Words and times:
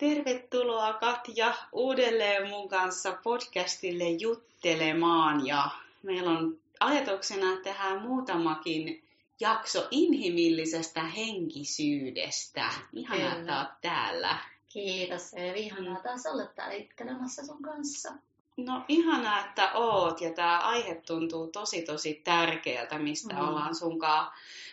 Tervetuloa 0.00 0.92
Katja 0.92 1.54
uudelleen 1.72 2.48
mun 2.48 2.68
kanssa 2.68 3.18
podcastille 3.22 4.10
juttelemaan 4.10 5.46
ja 5.46 5.70
meillä 6.02 6.30
on 6.30 6.58
ajatuksena 6.80 7.56
tehdä 7.62 8.00
muutamakin 8.00 9.04
jakso 9.40 9.88
inhimillisestä 9.90 11.02
henkisyydestä. 11.02 12.70
Ihan 12.92 13.20
että 13.20 13.58
oot 13.58 13.80
täällä. 13.80 14.38
Kiitos 14.68 15.34
Eevi, 15.34 15.60
ihanaa 15.60 16.00
taas 16.02 16.26
olla 16.26 16.46
täällä 16.46 16.74
juttelemassa 16.74 17.46
sun 17.46 17.62
kanssa. 17.62 18.12
No 18.56 18.84
ihanaa, 18.88 19.40
että 19.40 19.72
oot 19.72 20.20
ja 20.20 20.32
tämä 20.32 20.58
aihe 20.58 20.94
tuntuu 20.94 21.46
tosi 21.46 21.82
tosi 21.82 22.20
tärkeältä, 22.24 22.98
mistä 22.98 23.34
mm. 23.34 23.48
ollaan 23.48 23.74
sunkaan 23.74 24.32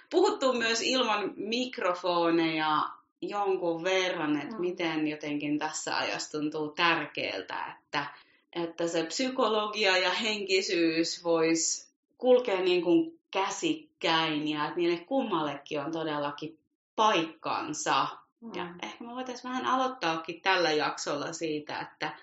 puhuttu 0.09 0.53
myös 0.53 0.81
ilman 0.81 1.33
mikrofoneja 1.35 2.96
jonkun 3.21 3.83
verran, 3.83 4.41
että 4.41 4.55
mm. 4.55 4.61
miten 4.61 5.07
jotenkin 5.07 5.59
tässä 5.59 5.97
ajassa 5.97 6.39
tuntuu 6.39 6.69
tärkeältä, 6.69 7.65
että, 7.65 8.05
että 8.53 8.87
se 8.87 9.03
psykologia 9.03 9.97
ja 9.97 10.11
henkisyys 10.11 11.23
vois 11.23 11.91
kulkea 12.17 12.61
niin 12.61 12.83
kuin 12.83 13.19
käsikkäin 13.31 14.47
ja 14.47 14.63
että 14.63 14.77
niille 14.77 14.97
kummallekin 14.97 15.79
on 15.79 15.91
todellakin 15.91 16.57
paikkansa. 16.95 18.07
Mm. 18.41 18.51
Ja 18.55 18.67
ehkä 18.83 19.03
me 19.03 19.15
voitaisiin 19.15 19.51
vähän 19.51 19.65
aloittaakin 19.65 20.41
tällä 20.41 20.71
jaksolla 20.71 21.33
siitä, 21.33 21.79
että 21.79 22.17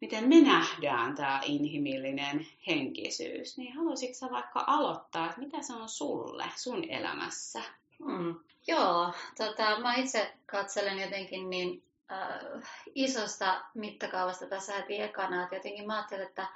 miten 0.00 0.28
me 0.28 0.40
nähdään 0.40 1.14
tämä 1.14 1.40
inhimillinen 1.44 2.46
henkisyys. 2.66 3.58
Niin 3.58 3.74
haluaisitko 3.74 4.14
sä 4.14 4.30
vaikka 4.30 4.64
aloittaa, 4.66 5.26
että 5.26 5.40
mitä 5.40 5.62
se 5.62 5.72
on 5.72 5.88
sulle, 5.88 6.44
sun 6.56 6.84
elämässä? 6.84 7.62
Hmm. 8.04 8.34
Joo, 8.66 9.12
tota, 9.36 9.80
mä 9.80 9.94
itse 9.94 10.34
katselen 10.46 10.98
jotenkin 10.98 11.50
niin 11.50 11.82
äh, 12.12 12.70
isosta 12.94 13.64
mittakaavasta 13.74 14.46
tässä 14.46 14.72
heti 14.72 15.02
ekana, 15.02 15.42
että 15.42 15.56
jotenkin 15.56 15.86
mä 15.86 15.94
ajattelen, 15.96 16.26
että 16.26 16.46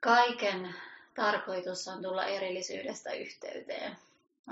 kaiken 0.00 0.74
tarkoitus 1.14 1.88
on 1.88 2.02
tulla 2.02 2.24
erillisyydestä 2.24 3.12
yhteyteen. 3.12 3.96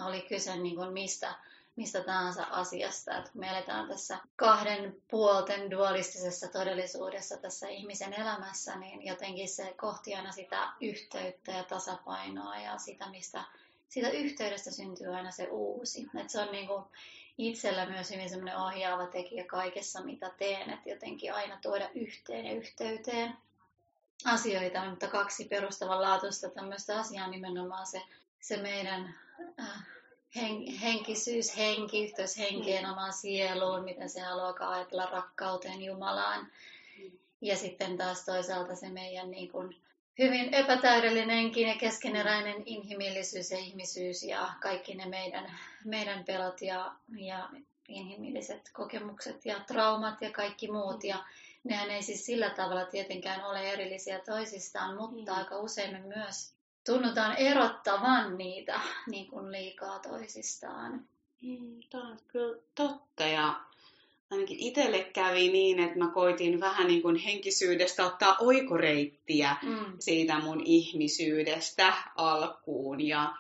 Oli 0.06 0.22
kyse 0.22 0.56
niin 0.56 0.76
kuin 0.76 0.92
mistä, 0.92 1.34
mistä 1.76 2.04
tahansa 2.04 2.46
asiasta, 2.50 3.18
että 3.18 3.30
me 3.34 3.48
eletään 3.48 3.88
tässä 3.88 4.18
kahden 4.36 4.96
puolten 5.10 5.70
dualistisessa 5.70 6.48
todellisuudessa 6.48 7.36
tässä 7.36 7.68
ihmisen 7.68 8.12
elämässä, 8.12 8.76
niin 8.76 9.06
jotenkin 9.06 9.48
se 9.48 9.74
kohti 9.76 10.14
aina 10.14 10.32
sitä 10.32 10.68
yhteyttä 10.80 11.52
ja 11.52 11.64
tasapainoa 11.64 12.56
ja 12.56 12.78
sitä, 12.78 13.10
mistä 13.10 13.44
siitä 13.92 14.10
yhteydestä 14.10 14.70
syntyy 14.70 15.16
aina 15.16 15.30
se 15.30 15.48
uusi. 15.50 16.06
Et 16.20 16.30
se 16.30 16.40
on 16.40 16.52
niin 16.52 16.66
kuin 16.66 16.84
itsellä 17.38 17.86
myös 17.86 18.10
hyvin 18.10 18.30
semmoinen 18.30 18.56
ohjaava 18.56 19.06
tekijä 19.06 19.44
kaikessa, 19.44 20.04
mitä 20.04 20.30
teen, 20.38 20.70
että 20.70 20.90
jotenkin 20.90 21.34
aina 21.34 21.58
tuoda 21.62 21.90
yhteen 21.94 22.46
ja 22.46 22.52
yhteyteen 22.52 23.36
asioita, 24.24 24.90
mutta 24.90 25.08
kaksi 25.08 25.44
perustavanlaatuista 25.44 26.50
tämmöistä 26.50 26.98
asiaa 26.98 27.28
nimenomaan 27.30 27.86
se, 27.86 28.02
se 28.40 28.56
meidän 28.56 29.14
äh, 29.60 29.86
hen, 30.36 30.66
henkisyys, 30.66 31.56
henki, 31.56 32.04
yhteys 32.04 32.38
henkeen, 32.38 32.84
mm. 32.84 32.92
omaan 32.92 33.12
sieluun, 33.12 33.84
miten 33.84 34.10
se 34.10 34.20
haluaa 34.20 34.70
ajatella 34.70 35.06
rakkauteen 35.06 35.82
Jumalaan. 35.82 36.46
Mm. 36.98 37.10
Ja 37.40 37.56
sitten 37.56 37.96
taas 37.96 38.24
toisaalta 38.24 38.76
se 38.76 38.88
meidän 38.88 39.30
niin 39.30 39.52
kuin, 39.52 39.81
hyvin 40.18 40.54
epätäydellinenkin 40.54 41.68
ja 41.68 41.74
keskeneräinen 41.74 42.62
inhimillisyys 42.66 43.50
ja 43.50 43.58
ihmisyys 43.58 44.22
ja 44.22 44.52
kaikki 44.60 44.94
ne 44.94 45.06
meidän, 45.06 45.58
meidän 45.84 46.24
pelot 46.24 46.62
ja, 46.62 46.94
ja 47.16 47.48
inhimilliset 47.88 48.70
kokemukset 48.72 49.46
ja 49.46 49.60
traumat 49.60 50.22
ja 50.22 50.30
kaikki 50.30 50.70
muut. 50.70 51.04
Ja 51.04 51.24
nehän 51.64 51.90
ei 51.90 52.02
siis 52.02 52.26
sillä 52.26 52.50
tavalla 52.50 52.84
tietenkään 52.84 53.44
ole 53.44 53.72
erillisiä 53.72 54.18
toisistaan, 54.18 54.96
mutta 54.96 55.32
mm. 55.32 55.38
aika 55.38 55.58
usein 55.58 55.92
me 55.92 56.00
myös 56.00 56.54
tunnutaan 56.86 57.36
erottavan 57.36 58.38
niitä 58.38 58.80
niin 59.06 59.26
kuin 59.26 59.52
liikaa 59.52 59.98
toisistaan. 59.98 61.08
Mm, 61.40 61.80
tämä 61.90 62.08
on 62.08 62.18
kyllä 62.28 62.62
totta 62.74 63.24
ja 63.24 63.60
ainakin 64.32 64.58
itselle 64.58 65.04
kävi 65.12 65.48
niin, 65.48 65.80
että 65.80 65.98
mä 65.98 66.08
koitin 66.08 66.60
vähän 66.60 66.86
niin 66.86 67.02
kuin 67.02 67.16
henkisyydestä 67.16 68.06
ottaa 68.06 68.36
oikoreittiä 68.40 69.56
mm. 69.62 69.84
siitä 69.98 70.38
mun 70.38 70.62
ihmisyydestä 70.64 71.92
alkuun. 72.16 73.00
Ja 73.00 73.32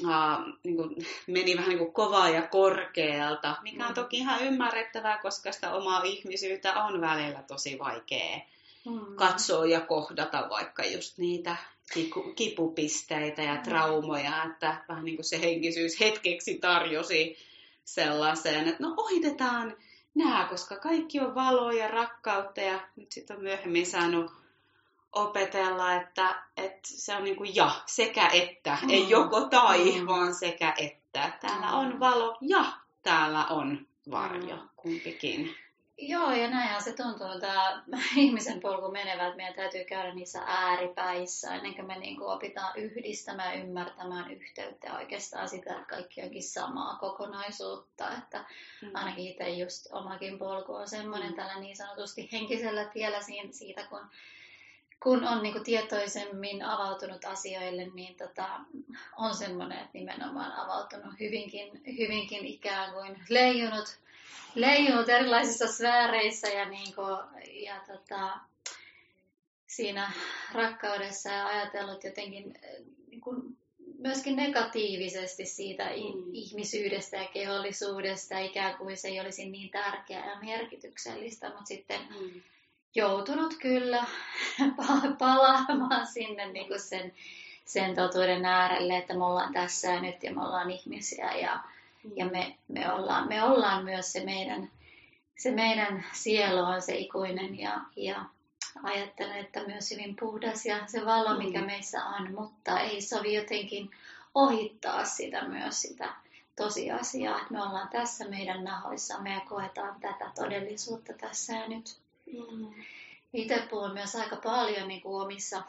uh, 0.00 0.54
niin 0.64 0.76
kuin 0.76 0.96
meni 1.26 1.56
vähän 1.56 1.68
niin 1.68 1.78
kuin 1.78 1.92
kovaa 1.92 2.28
ja 2.28 2.42
korkealta, 2.42 3.56
mikä 3.62 3.84
on 3.84 3.90
mm. 3.90 3.94
toki 3.94 4.16
ihan 4.16 4.44
ymmärrettävää, 4.46 5.18
koska 5.22 5.52
sitä 5.52 5.72
omaa 5.72 6.02
ihmisyyttä 6.02 6.82
on 6.84 7.00
välillä 7.00 7.42
tosi 7.42 7.78
vaikea 7.78 8.40
mm. 8.84 9.16
katsoa 9.16 9.66
ja 9.66 9.80
kohdata 9.80 10.46
vaikka 10.50 10.84
just 10.84 11.18
niitä 11.18 11.56
kipupisteitä 12.36 13.42
ja 13.42 13.54
mm. 13.54 13.62
traumoja, 13.62 14.44
että 14.44 14.84
vähän 14.88 15.04
niin 15.04 15.16
kuin 15.16 15.24
se 15.24 15.40
henkisyys 15.40 16.00
hetkeksi 16.00 16.58
tarjosi 16.58 17.36
sellaiseen, 17.84 18.68
että 18.68 18.82
no 18.82 18.94
ohitetaan 18.96 19.76
nämä, 20.14 20.46
koska 20.50 20.76
kaikki 20.76 21.20
on 21.20 21.34
valoa 21.34 21.72
ja 21.72 21.88
rakkautta 21.88 22.60
ja 22.60 22.80
nyt 22.96 23.12
sitten 23.12 23.36
on 23.36 23.42
myöhemmin 23.42 23.86
saanut 23.86 24.32
opetella, 25.12 25.94
että, 25.94 26.42
että 26.56 26.80
se 26.82 27.16
on 27.16 27.24
niin 27.24 27.36
kuin 27.36 27.56
ja, 27.56 27.70
sekä 27.86 28.28
että, 28.28 28.78
mm. 28.82 28.90
ei 28.90 29.10
joko 29.10 29.40
tai, 29.40 30.00
mm. 30.00 30.06
vaan 30.06 30.34
sekä 30.34 30.74
että. 30.78 31.32
Täällä 31.40 31.66
mm. 31.66 31.74
on 31.74 32.00
valo 32.00 32.36
ja 32.40 32.64
täällä 33.02 33.46
on 33.46 33.86
varjo, 34.10 34.56
mm. 34.56 34.68
kumpikin. 34.76 35.56
Joo, 36.02 36.32
ja 36.32 36.50
näinhän 36.50 36.82
se 36.82 36.92
tuntuu, 36.92 37.40
tämä 37.40 37.98
ihmisen 38.16 38.60
polku 38.60 38.90
menevä, 38.90 39.26
että 39.26 39.36
meidän 39.36 39.54
täytyy 39.54 39.84
käydä 39.84 40.14
niissä 40.14 40.42
ääripäissä 40.46 41.54
ennen 41.54 41.74
kuin 41.74 41.86
me 41.86 41.98
niin 41.98 42.16
kuin 42.16 42.28
opitaan 42.28 42.76
yhdistämään, 42.76 43.58
ymmärtämään 43.58 44.30
yhteyttä 44.30 44.86
ja 44.86 44.94
oikeastaan 44.94 45.48
sitä, 45.48 45.70
että 45.72 45.84
kaikki 45.84 46.22
onkin 46.22 46.42
samaa 46.42 46.96
kokonaisuutta. 46.96 48.10
Että 48.18 48.44
mm. 48.82 48.90
ainakin 48.94 49.28
itse 49.28 49.48
just 49.48 49.86
omakin 49.92 50.38
polku 50.38 50.74
on 50.74 50.88
semmoinen 50.88 51.30
mm. 51.30 51.36
tällä 51.36 51.60
niin 51.60 51.76
sanotusti 51.76 52.28
henkisellä 52.32 52.84
tiellä 52.84 53.18
siitä, 53.50 53.86
kun 53.86 54.06
kun 55.02 55.24
on 55.24 55.42
niin 55.42 55.52
kuin 55.52 55.64
tietoisemmin 55.64 56.62
avautunut 56.62 57.24
asioille, 57.24 57.86
niin 57.94 58.14
tota, 58.16 58.60
on 59.16 59.34
semmoinen, 59.34 59.78
että 59.78 59.90
nimenomaan 59.92 60.52
avautunut 60.52 61.20
hyvinkin, 61.20 61.82
hyvinkin 61.98 62.46
ikään 62.46 62.92
kuin 62.92 63.18
leijunut 63.28 63.98
leijunut 64.54 65.08
erilaisissa 65.08 65.66
sfääreissä 65.66 66.48
ja, 66.48 66.68
niin 66.68 66.94
kuin, 66.94 67.18
ja 67.64 67.80
tota, 67.86 68.38
siinä 69.66 70.12
rakkaudessa 70.52 71.28
ja 71.28 71.46
ajatellut 71.46 72.04
jotenkin 72.04 72.58
niin 73.10 73.20
kuin 73.20 73.56
myöskin 73.98 74.36
negatiivisesti 74.36 75.46
siitä 75.46 75.84
mm. 75.84 76.30
ihmisyydestä 76.32 77.16
ja 77.16 77.28
kehollisuudesta, 77.28 78.38
ikään 78.38 78.78
kuin 78.78 78.96
se 78.96 79.08
ei 79.08 79.20
olisi 79.20 79.50
niin 79.50 79.70
tärkeää 79.70 80.30
ja 80.30 80.40
merkityksellistä, 80.40 81.48
mutta 81.48 81.64
sitten 81.64 82.00
mm. 82.00 82.42
Joutunut 82.94 83.54
kyllä 83.62 84.04
palaamaan 85.18 86.06
sinne 86.06 86.52
niin 86.52 86.68
kuin 86.68 86.80
sen, 86.80 87.12
sen 87.64 87.94
totuuden 87.94 88.44
äärelle, 88.44 88.96
että 88.96 89.14
me 89.14 89.24
ollaan 89.24 89.52
tässä 89.52 89.88
ja 89.88 90.00
nyt 90.00 90.22
ja 90.22 90.34
me 90.34 90.42
ollaan 90.42 90.70
ihmisiä 90.70 91.32
ja, 91.32 91.60
ja 92.16 92.26
me, 92.26 92.56
me, 92.68 92.92
ollaan, 92.92 93.28
me 93.28 93.42
ollaan 93.42 93.84
myös 93.84 94.12
se 94.12 94.24
meidän, 94.24 94.70
se 95.38 95.50
meidän 95.50 96.04
sielu 96.12 96.60
on 96.60 96.82
se 96.82 96.94
ikuinen 96.94 97.58
ja, 97.58 97.80
ja 97.96 98.24
ajattelen, 98.82 99.38
että 99.38 99.64
myös 99.66 99.90
hyvin 99.90 100.16
puhdas 100.20 100.66
ja 100.66 100.86
se 100.86 101.06
valo, 101.06 101.38
mikä 101.38 101.60
mm. 101.60 101.66
meissä 101.66 102.04
on, 102.04 102.34
mutta 102.34 102.80
ei 102.80 103.02
sovi 103.02 103.34
jotenkin 103.34 103.90
ohittaa 104.34 105.04
sitä 105.04 105.48
myös 105.48 105.82
sitä 105.82 106.14
tosiasiaa, 106.56 107.40
että 107.40 107.52
me 107.52 107.62
ollaan 107.62 107.88
tässä 107.88 108.28
meidän 108.28 108.64
nahoissamme 108.64 109.34
ja 109.34 109.40
koetaan 109.40 110.00
tätä 110.00 110.30
todellisuutta 110.34 111.12
tässä 111.12 111.52
ja 111.52 111.68
nyt. 111.68 111.99
Mm. 112.32 112.74
Itse 113.32 113.62
puhun 113.70 113.92
myös 113.92 114.16
aika 114.16 114.36
paljon 114.36 114.88
niin 114.88 115.00
kuin 115.00 115.22
omissa, 115.22 115.62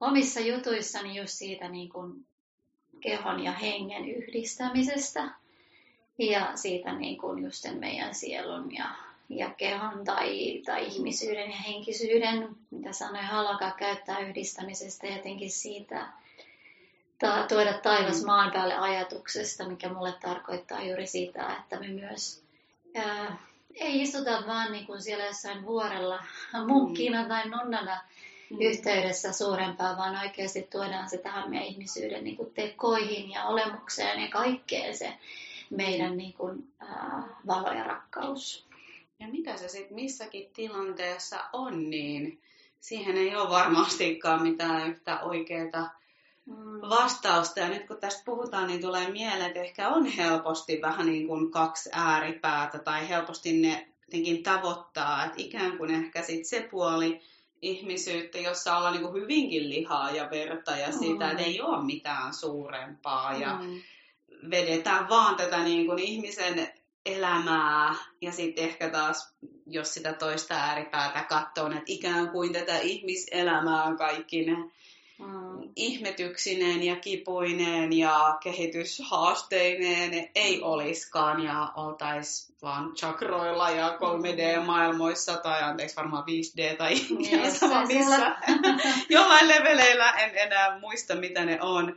omissa 0.00 0.40
jutuissani 0.40 1.16
just 1.16 1.32
siitä 1.32 1.68
niin 1.68 1.88
kuin 1.88 2.26
kehon 3.00 3.44
ja 3.44 3.52
hengen 3.52 4.08
yhdistämisestä 4.08 5.30
ja 6.18 6.56
siitä 6.56 6.92
niin 6.92 7.18
kuin 7.18 7.42
just 7.42 7.62
sen 7.62 7.78
meidän 7.78 8.14
sielun 8.14 8.74
ja, 8.74 8.94
ja 9.28 9.50
kehon 9.50 10.04
tai, 10.04 10.62
tai 10.64 10.86
ihmisyyden 10.86 11.50
ja 11.50 11.56
henkisyyden, 11.56 12.48
mitä 12.70 12.92
sanoin 12.92 13.24
Halaka 13.24 13.70
käyttää 13.70 14.18
yhdistämisestä 14.18 15.06
jotenkin 15.06 15.50
siitä, 15.50 16.08
ta, 17.18 17.46
tuoda 17.48 17.72
taivas 17.72 18.20
mm. 18.20 18.26
maan 18.26 18.52
päälle 18.52 18.74
ajatuksesta, 18.74 19.68
mikä 19.68 19.88
mulle 19.88 20.14
tarkoittaa 20.20 20.84
juuri 20.84 21.06
sitä, 21.06 21.56
että 21.60 21.80
me 21.80 21.88
myös 21.88 22.42
ää, 22.94 23.51
ei 23.74 24.02
istuta 24.02 24.42
vaan 24.46 24.72
niin 24.72 24.86
kuin 24.86 25.02
siellä 25.02 25.24
jossain 25.24 25.62
vuorella 25.62 26.24
munkkina 26.66 27.22
mm. 27.22 27.28
tai 27.28 27.48
nunnana 27.48 28.00
mm. 28.50 28.60
yhteydessä 28.60 29.32
suurempaa, 29.32 29.96
vaan 29.96 30.18
oikeasti 30.22 30.62
tuodaan 30.62 31.10
se 31.10 31.18
tähän 31.18 31.50
meidän 31.50 31.68
ihmisyyden 31.68 32.24
niin 32.24 32.36
kuin 32.36 32.54
tekoihin 32.54 33.30
ja 33.30 33.44
olemukseen 33.44 34.20
ja 34.20 34.28
kaikkeen 34.28 34.96
se 34.96 35.12
meidän 35.70 36.16
niin 36.16 36.32
kuin, 36.32 36.72
äh, 36.82 37.24
valo 37.46 37.72
ja 37.72 37.84
rakkaus. 37.84 38.66
ja 39.20 39.28
mitä 39.28 39.56
se 39.56 39.68
sitten 39.68 39.94
missäkin 39.94 40.50
tilanteessa 40.54 41.44
on, 41.52 41.90
niin 41.90 42.40
siihen 42.80 43.16
ei 43.16 43.36
ole 43.36 43.50
varmastikaan 43.50 44.42
mitään 44.42 44.90
yhtä 44.90 45.20
oikeaa 45.20 46.01
mm. 46.46 46.80
vastausta. 46.80 47.60
Ja 47.60 47.68
nyt 47.68 47.86
kun 47.86 47.96
tästä 47.96 48.22
puhutaan, 48.24 48.66
niin 48.66 48.80
tulee 48.80 49.10
mieleen, 49.10 49.46
että 49.46 49.60
ehkä 49.60 49.88
on 49.88 50.06
helposti 50.06 50.78
vähän 50.82 51.06
niin 51.06 51.26
kuin 51.26 51.50
kaksi 51.50 51.90
ääripäätä 51.92 52.78
tai 52.78 53.08
helposti 53.08 53.52
ne 53.52 53.88
jotenkin 54.06 54.42
tavoittaa, 54.42 55.24
että 55.24 55.42
ikään 55.42 55.78
kuin 55.78 55.90
ehkä 55.90 56.22
sit 56.22 56.46
se 56.46 56.68
puoli 56.70 57.20
ihmisyyttä, 57.62 58.38
jossa 58.38 58.76
ollaan 58.76 58.94
niin 58.94 59.02
kuin 59.02 59.22
hyvinkin 59.22 59.70
lihaa 59.70 60.10
ja 60.10 60.30
verta 60.30 60.76
ja 60.76 60.92
sitä, 60.92 61.24
mm. 61.24 61.30
että 61.30 61.42
ei 61.42 61.60
ole 61.60 61.84
mitään 61.84 62.34
suurempaa 62.34 63.34
ja 63.34 63.56
mm. 63.56 63.80
vedetään 64.50 65.08
vaan 65.08 65.36
tätä 65.36 65.64
niin 65.64 65.86
kuin 65.86 65.98
ihmisen 65.98 66.68
elämää 67.06 67.94
ja 68.20 68.32
sitten 68.32 68.64
ehkä 68.64 68.88
taas, 68.88 69.34
jos 69.66 69.94
sitä 69.94 70.12
toista 70.12 70.54
ääripäätä 70.54 71.24
katsoo, 71.28 71.66
että 71.66 71.82
ikään 71.86 72.28
kuin 72.28 72.52
tätä 72.52 72.78
ihmiselämää 72.78 73.96
kaikki 73.96 74.44
ne 74.44 74.56
mm. 75.18 75.70
ihmetyksineen 75.76 76.82
ja 76.82 76.96
kipuineen 76.96 77.92
ja 77.92 78.38
kehityshaasteineen 78.42 80.30
ei 80.34 80.62
olisikaan 80.62 81.44
ja 81.44 81.72
oltaisi 81.76 82.52
vaan 82.62 82.94
chakroilla 82.94 83.70
ja 83.70 83.98
3D-maailmoissa 83.98 85.36
tai 85.36 85.62
anteeksi 85.62 85.96
varmaan 85.96 86.24
5D 86.24 86.76
tai 86.76 86.92
yes, 87.32 87.60
sama 87.60 87.86
missä. 87.86 88.36
Jollain 89.08 89.48
leveleillä 89.48 90.10
en 90.10 90.38
enää 90.38 90.78
muista 90.80 91.14
mitä 91.14 91.44
ne 91.44 91.62
on. 91.62 91.96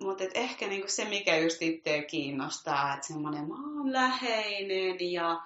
Mutta 0.00 0.24
ehkä 0.34 0.66
niinku 0.66 0.88
se, 0.88 1.04
mikä 1.04 1.36
just 1.36 1.62
itse 1.62 2.02
kiinnostaa, 2.02 2.94
että 2.94 3.06
semmoinen 3.06 3.48
maanläheinen 3.48 5.12
ja 5.12 5.40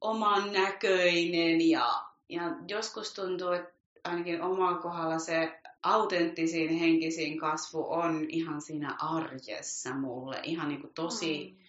oman 0.00 0.52
näköinen 0.52 1.68
ja, 1.70 2.02
ja 2.28 2.42
joskus 2.68 3.14
tuntuu, 3.14 3.50
että 3.50 3.72
ainakin 4.04 4.42
omalla 4.42 4.78
kohdalla 4.78 5.18
se 5.18 5.60
autenttisin 5.82 6.78
henkisin 6.78 7.38
kasvu 7.38 7.92
on 7.92 8.26
ihan 8.28 8.60
siinä 8.60 8.96
arjessa 9.00 9.94
mulle, 9.94 10.40
ihan 10.42 10.68
niinku 10.68 10.90
tosi, 10.94 11.56
mm. 11.58 11.64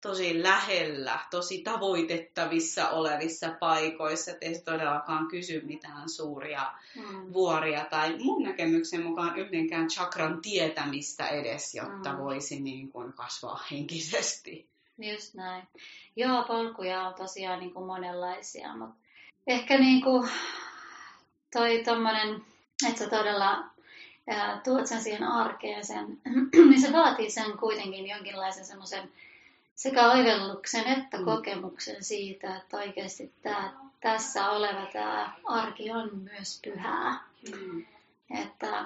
tosi 0.00 0.42
lähellä, 0.42 1.18
tosi 1.30 1.62
tavoitettavissa 1.62 2.90
olevissa 2.90 3.56
paikoissa, 3.60 4.30
että 4.30 4.46
ei 4.46 4.54
se 4.54 4.64
todellakaan 4.64 5.28
kysy 5.28 5.60
mitään 5.64 6.08
suuria 6.08 6.72
mm. 6.96 7.32
vuoria 7.32 7.84
tai 7.84 8.18
mun 8.18 8.42
näkemyksen 8.42 9.02
mukaan 9.02 9.38
yhdenkään 9.38 9.88
chakran 9.88 10.42
tietämistä 10.42 11.28
edes, 11.28 11.74
jotta 11.74 12.12
mm. 12.12 12.18
voisi 12.18 12.60
niin 12.60 12.92
kuin 12.92 13.12
kasvaa 13.12 13.64
henkisesti. 13.70 14.66
Just 14.98 15.34
näin. 15.34 15.68
Joo, 16.16 16.44
polkuja 16.44 17.08
on 17.08 17.14
tosiaan 17.14 17.60
niin 17.60 17.74
kuin 17.74 17.86
monenlaisia, 17.86 18.76
mutta 18.76 18.96
ehkä 19.46 19.78
niin 19.78 20.02
kuin 20.02 20.28
toi 21.52 21.82
tommonen 21.84 22.44
että 22.88 22.98
sä 22.98 23.10
todella 23.10 23.64
ää, 24.28 24.60
tuot 24.64 24.86
sen 24.86 25.02
siihen 25.02 25.22
arkeen 25.22 25.84
sen, 25.84 26.20
niin 26.70 26.80
se 26.80 26.92
vaatii 26.92 27.30
sen 27.30 27.58
kuitenkin 27.58 28.06
jonkinlaisen 28.06 28.64
semmoisen 28.64 29.12
sekä 29.76 30.10
oivelluksen 30.12 30.86
että 30.86 31.18
mm. 31.18 31.24
kokemuksen 31.24 32.04
siitä, 32.04 32.56
että 32.56 32.76
oikeasti 32.76 33.32
tää, 33.42 33.72
tässä 34.00 34.50
oleva 34.50 34.86
tämä 34.92 35.32
arki 35.44 35.90
on 35.90 36.10
myös 36.18 36.60
pyhää. 36.64 37.24
Mm. 37.50 37.86
Että, 38.42 38.84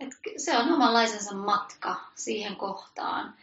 että 0.00 0.16
se 0.36 0.58
on 0.58 0.72
omanlaisensa 0.72 1.34
matka 1.34 2.00
siihen 2.14 2.56
kohtaan, 2.56 3.34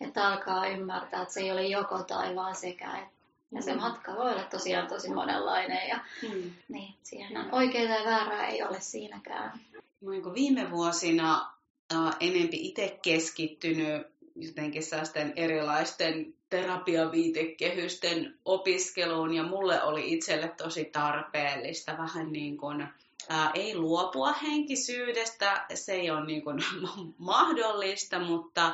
että 0.00 0.28
alkaa 0.28 0.66
ymmärtää, 0.66 1.22
että 1.22 1.34
se 1.34 1.40
ei 1.40 1.52
ole 1.52 1.66
joko 1.66 2.02
tai 2.02 2.36
vaan 2.36 2.56
sekä, 2.56 2.98
että 2.98 3.21
ja 3.52 3.62
se 3.62 3.74
matka 3.74 4.12
voi 4.12 4.32
olla 4.32 4.42
tosiaan 4.42 4.88
tosi 4.88 5.10
monenlainen 5.10 5.88
ja 5.88 5.98
mm. 6.22 6.50
niin, 6.68 6.94
siihen 7.02 7.36
on 7.36 7.54
oikeaa 7.54 7.98
ja 7.98 8.04
väärää 8.04 8.46
ei 8.46 8.62
ole 8.62 8.80
siinäkään. 8.80 9.60
Niin 10.00 10.34
viime 10.34 10.70
vuosina 10.70 11.52
äh, 11.94 12.16
enempi 12.20 12.68
itse 12.68 12.98
keskittynyt 13.02 14.12
jotenkin 14.36 14.82
sellaisten 14.82 15.32
erilaisten 15.36 16.34
terapiaviitekehysten 16.50 18.38
opiskeluun 18.44 19.34
ja 19.34 19.42
mulle 19.42 19.82
oli 19.82 20.12
itselle 20.12 20.48
tosi 20.48 20.84
tarpeellista 20.84 21.98
vähän 21.98 22.32
niin 22.32 22.56
kuin 22.56 22.88
ää, 23.28 23.50
ei 23.54 23.76
luopua 23.76 24.32
henkisyydestä, 24.32 25.66
se 25.74 25.92
ei 25.92 26.10
ole 26.10 26.26
niin 26.26 26.42
kuin 26.42 26.64
mahdollista, 27.18 28.18
mutta 28.18 28.72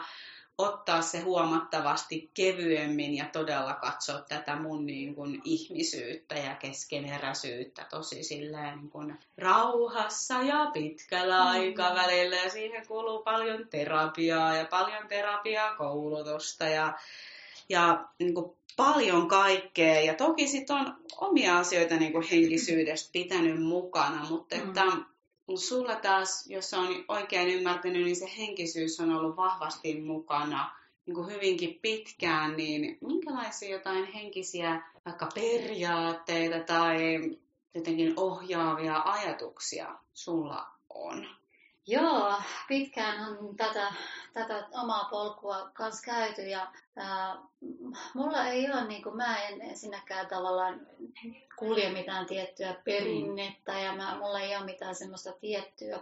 ottaa 0.58 1.02
se 1.02 1.20
huomattavasti 1.20 2.30
kevyemmin 2.34 3.16
ja 3.16 3.24
todella 3.32 3.74
katsoa 3.74 4.20
tätä 4.20 4.56
mun 4.56 4.86
niin 4.86 5.14
kuin 5.14 5.40
ihmisyyttä 5.44 6.34
ja 6.34 6.54
keskeneräisyyttä 6.54 7.86
tosi 7.90 8.22
silleen 8.22 8.78
niin 8.78 8.90
kuin 8.90 9.18
rauhassa 9.38 10.34
ja 10.34 10.70
pitkällä 10.72 11.40
mm. 11.40 11.46
aikavälillä. 11.46 12.36
Ja 12.36 12.50
siihen 12.50 12.86
kuuluu 12.86 13.22
paljon 13.22 13.68
terapiaa 13.68 14.56
ja 14.56 14.64
paljon 14.64 15.08
terapiakoulutusta 15.08 16.64
ja, 16.64 16.98
ja 17.68 18.04
niin 18.18 18.34
kuin 18.34 18.56
paljon 18.76 19.28
kaikkea. 19.28 20.00
Ja 20.00 20.14
toki 20.14 20.48
sitten 20.48 20.76
on 20.76 20.96
omia 21.20 21.58
asioita 21.58 21.96
niin 21.96 22.12
kuin 22.12 22.26
henkisyydestä 22.30 23.10
pitänyt 23.12 23.62
mukana, 23.62 24.26
mutta 24.30 24.56
mm. 24.56 24.62
että 24.62 24.82
sulla 25.56 25.96
taas, 25.96 26.46
jos 26.46 26.74
on 26.74 27.04
oikein 27.08 27.48
ymmärtänyt, 27.48 28.04
niin 28.04 28.16
se 28.16 28.30
henkisyys 28.38 29.00
on 29.00 29.10
ollut 29.10 29.36
vahvasti 29.36 30.00
mukana 30.00 30.78
niin 31.06 31.14
kuin 31.14 31.30
hyvinkin 31.30 31.78
pitkään, 31.82 32.56
niin 32.56 32.98
minkälaisia 33.00 33.70
jotain 33.70 34.12
henkisiä 34.12 34.82
vaikka 35.04 35.28
periaatteita 35.34 36.60
tai 36.60 36.96
jotenkin 37.74 38.12
ohjaavia 38.16 39.02
ajatuksia 39.04 39.98
sulla 40.12 40.66
on? 40.88 41.37
Joo, 41.90 42.34
pitkään 42.68 43.20
on 43.20 43.56
tätä, 43.56 43.92
tätä 44.32 44.66
omaa 44.72 45.08
polkua 45.10 45.70
kanssa 45.74 46.02
käyty 46.04 46.42
ja 46.42 46.72
ää, 46.96 47.36
mulla 48.14 48.44
ei 48.44 48.70
ole, 48.70 48.84
niin 48.84 49.02
kuin, 49.02 49.16
mä 49.16 49.46
en 49.46 49.60
ensinnäkään 49.60 50.26
tavallaan 50.26 50.86
kulje 51.56 51.92
mitään 51.92 52.26
tiettyä 52.26 52.74
perinnettä 52.84 53.72
ja 53.72 53.92
mä, 53.92 54.16
mulla 54.20 54.40
ei 54.40 54.56
ole 54.56 54.64
mitään 54.64 54.94
semmoista 54.94 55.32
tiettyä, 55.32 56.00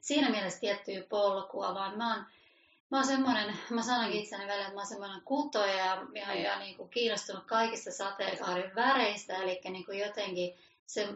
siinä 0.00 0.30
mielessä 0.30 0.60
tiettyä 0.60 1.02
polkua, 1.08 1.74
vaan 1.74 1.98
mä 1.98 2.14
oon, 2.14 2.26
mä 2.90 2.96
oon 2.96 3.06
semmoinen, 3.06 3.58
mä 3.70 3.82
sanonkin 3.82 4.20
itseni 4.20 4.46
välillä, 4.46 4.62
että 4.64 4.74
mä 4.74 4.80
oon 4.80 4.86
semmoinen 4.86 5.20
kutoja 5.24 5.76
ja, 5.76 6.06
ja, 6.14 6.34
ja 6.34 6.58
niin 6.58 6.76
kuin 6.76 6.88
kiinnostunut 6.88 7.44
kaikista 7.44 7.92
sateenkaarin 7.92 8.74
väreistä, 8.74 9.36
eli 9.36 9.60
niin 9.64 9.84
kuin 9.84 9.98
jotenkin 9.98 10.54
se 10.86 11.08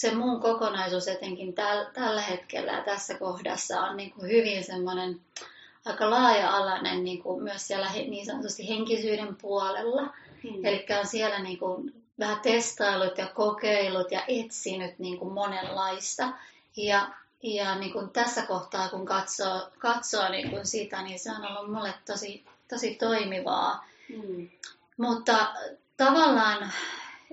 se 0.00 0.14
mun 0.14 0.40
kokonaisuus 0.40 1.08
etenkin 1.08 1.54
täl, 1.54 1.84
tällä 1.92 2.22
hetkellä 2.22 2.72
ja 2.72 2.82
tässä 2.82 3.14
kohdassa 3.14 3.80
on 3.80 3.96
niin 3.96 4.10
kuin 4.10 4.28
hyvin 4.28 4.64
semmoinen 4.64 5.20
aika 5.84 6.10
laaja-alainen 6.10 7.04
niin 7.04 7.22
kuin 7.22 7.42
myös 7.42 7.66
siellä 7.66 7.90
niin 7.92 8.26
sanotusti 8.26 8.68
henkisyyden 8.68 9.36
puolella. 9.36 10.02
Hmm. 10.42 10.64
Eli 10.64 10.86
on 11.00 11.06
siellä 11.06 11.38
niin 11.38 11.58
kuin 11.58 12.02
vähän 12.18 12.40
testailut 12.40 13.18
ja 13.18 13.26
kokeilut 13.26 14.12
ja 14.12 14.24
etsinyt 14.28 14.98
niin 14.98 15.18
kuin 15.18 15.32
monenlaista. 15.32 16.28
Ja, 16.76 17.08
ja 17.42 17.74
niin 17.74 17.92
kuin 17.92 18.10
tässä 18.10 18.42
kohtaa, 18.42 18.88
kun 18.88 19.06
katsoo, 19.06 19.68
katsoo 19.78 20.28
niin 20.28 20.50
kuin 20.50 20.66
sitä, 20.66 21.02
niin 21.02 21.18
se 21.18 21.30
on 21.30 21.46
ollut 21.46 21.72
mulle 21.72 21.94
tosi, 22.06 22.44
tosi 22.68 22.94
toimivaa. 22.94 23.86
Hmm. 24.08 24.48
Mutta 24.96 25.54
tavallaan 25.96 26.72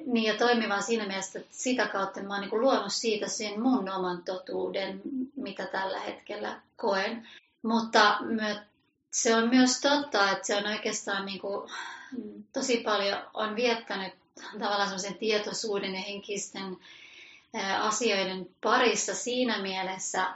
niin 0.06 0.34
ja 0.34 0.38
toimivaa 0.38 0.82
siinä 0.82 1.08
mielessä, 1.08 1.40
että 1.40 1.56
sitä 1.56 1.88
kautta 1.88 2.22
mä 2.22 2.34
oon 2.34 2.42
niin 2.42 2.62
luonut 2.62 2.94
siitä 2.94 3.28
sen 3.28 3.62
mun 3.62 3.90
oman 3.90 4.24
totuuden, 4.24 5.02
mitä 5.36 5.66
tällä 5.66 6.00
hetkellä 6.00 6.62
koen. 6.78 7.28
Mutta 7.62 8.18
se 9.12 9.36
on 9.36 9.50
myös 9.50 9.82
totta, 9.82 10.32
että 10.32 10.48
se 10.48 10.56
on 10.56 10.68
oikeastaan 10.68 11.26
niin 11.26 11.40
kuin, 11.40 11.70
tosi 12.54 12.78
paljon 12.78 13.20
on 13.34 13.56
viettänyt 13.56 14.14
tavallaan 14.52 14.88
semmoisen 14.88 15.18
tietoisuuden 15.18 15.94
ja 15.94 16.02
henkisten 16.02 16.78
asioiden 17.82 18.50
parissa 18.64 19.16
siinä 19.16 19.62
mielessä, 19.62 20.28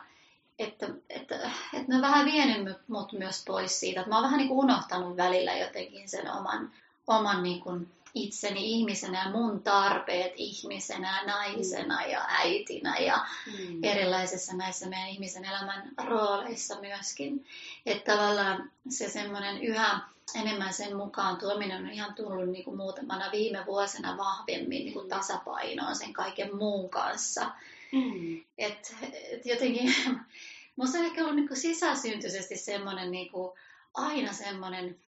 että, 0.59 0.89
että, 1.09 1.35
että 1.73 1.87
ne 1.87 1.95
on 1.95 2.01
vähän 2.01 2.25
vienyt 2.25 2.77
mut 2.87 3.13
myös 3.13 3.43
pois 3.47 3.79
siitä. 3.79 3.99
Että 3.99 4.09
mä 4.09 4.15
oon 4.15 4.23
vähän 4.23 4.37
niin 4.37 4.47
kuin 4.47 4.59
unohtanut 4.59 5.17
välillä 5.17 5.57
jotenkin 5.57 6.09
sen 6.09 6.31
oman, 6.31 6.71
oman 7.07 7.43
niin 7.43 7.61
kuin 7.61 7.96
itseni 8.23 8.71
ihmisenä 8.71 9.23
ja 9.23 9.31
mun 9.31 9.63
tarpeet 9.63 10.33
ihmisenä, 10.35 11.23
naisena 11.25 12.05
ja 12.05 12.25
äitinä 12.27 12.97
ja 12.97 13.25
mm. 13.47 13.83
erilaisissa 13.83 14.55
näissä 14.55 14.89
meidän 14.89 15.09
ihmisen 15.09 15.45
elämän 15.45 15.91
rooleissa 16.05 16.81
myöskin. 16.81 17.45
Että 17.85 18.11
tavallaan 18.11 18.71
se 18.89 19.09
semmoinen 19.09 19.63
yhä 19.63 19.99
enemmän 20.35 20.73
sen 20.73 20.95
mukaan 20.95 21.37
tuominen 21.37 21.83
on 21.83 21.91
ihan 21.91 22.15
tullut 22.15 22.49
niin 22.49 22.63
kuin 22.63 22.77
muutamana 22.77 23.31
viime 23.31 23.65
vuosina 23.65 24.17
vahvemmin 24.17 24.85
niin 24.85 24.93
kuin 24.93 25.09
tasapainoon 25.09 25.95
sen 25.95 26.13
kaiken 26.13 26.55
muun 26.55 26.89
kanssa. 26.89 27.51
Mm. 27.91 28.43
Et, 28.57 28.95
et 29.31 29.45
jotenkin, 29.45 29.95
musta 30.75 30.97
on 30.97 31.05
ehkä 31.05 31.21
ollut 31.21 31.35
niin 31.35 31.47
kuin 31.47 31.57
sisäsyntyisesti 31.57 32.57
semmoinen 32.57 33.11
niin 33.11 33.31
kuin, 33.31 33.51
aina 33.93 34.33
semmoinen 34.33 34.99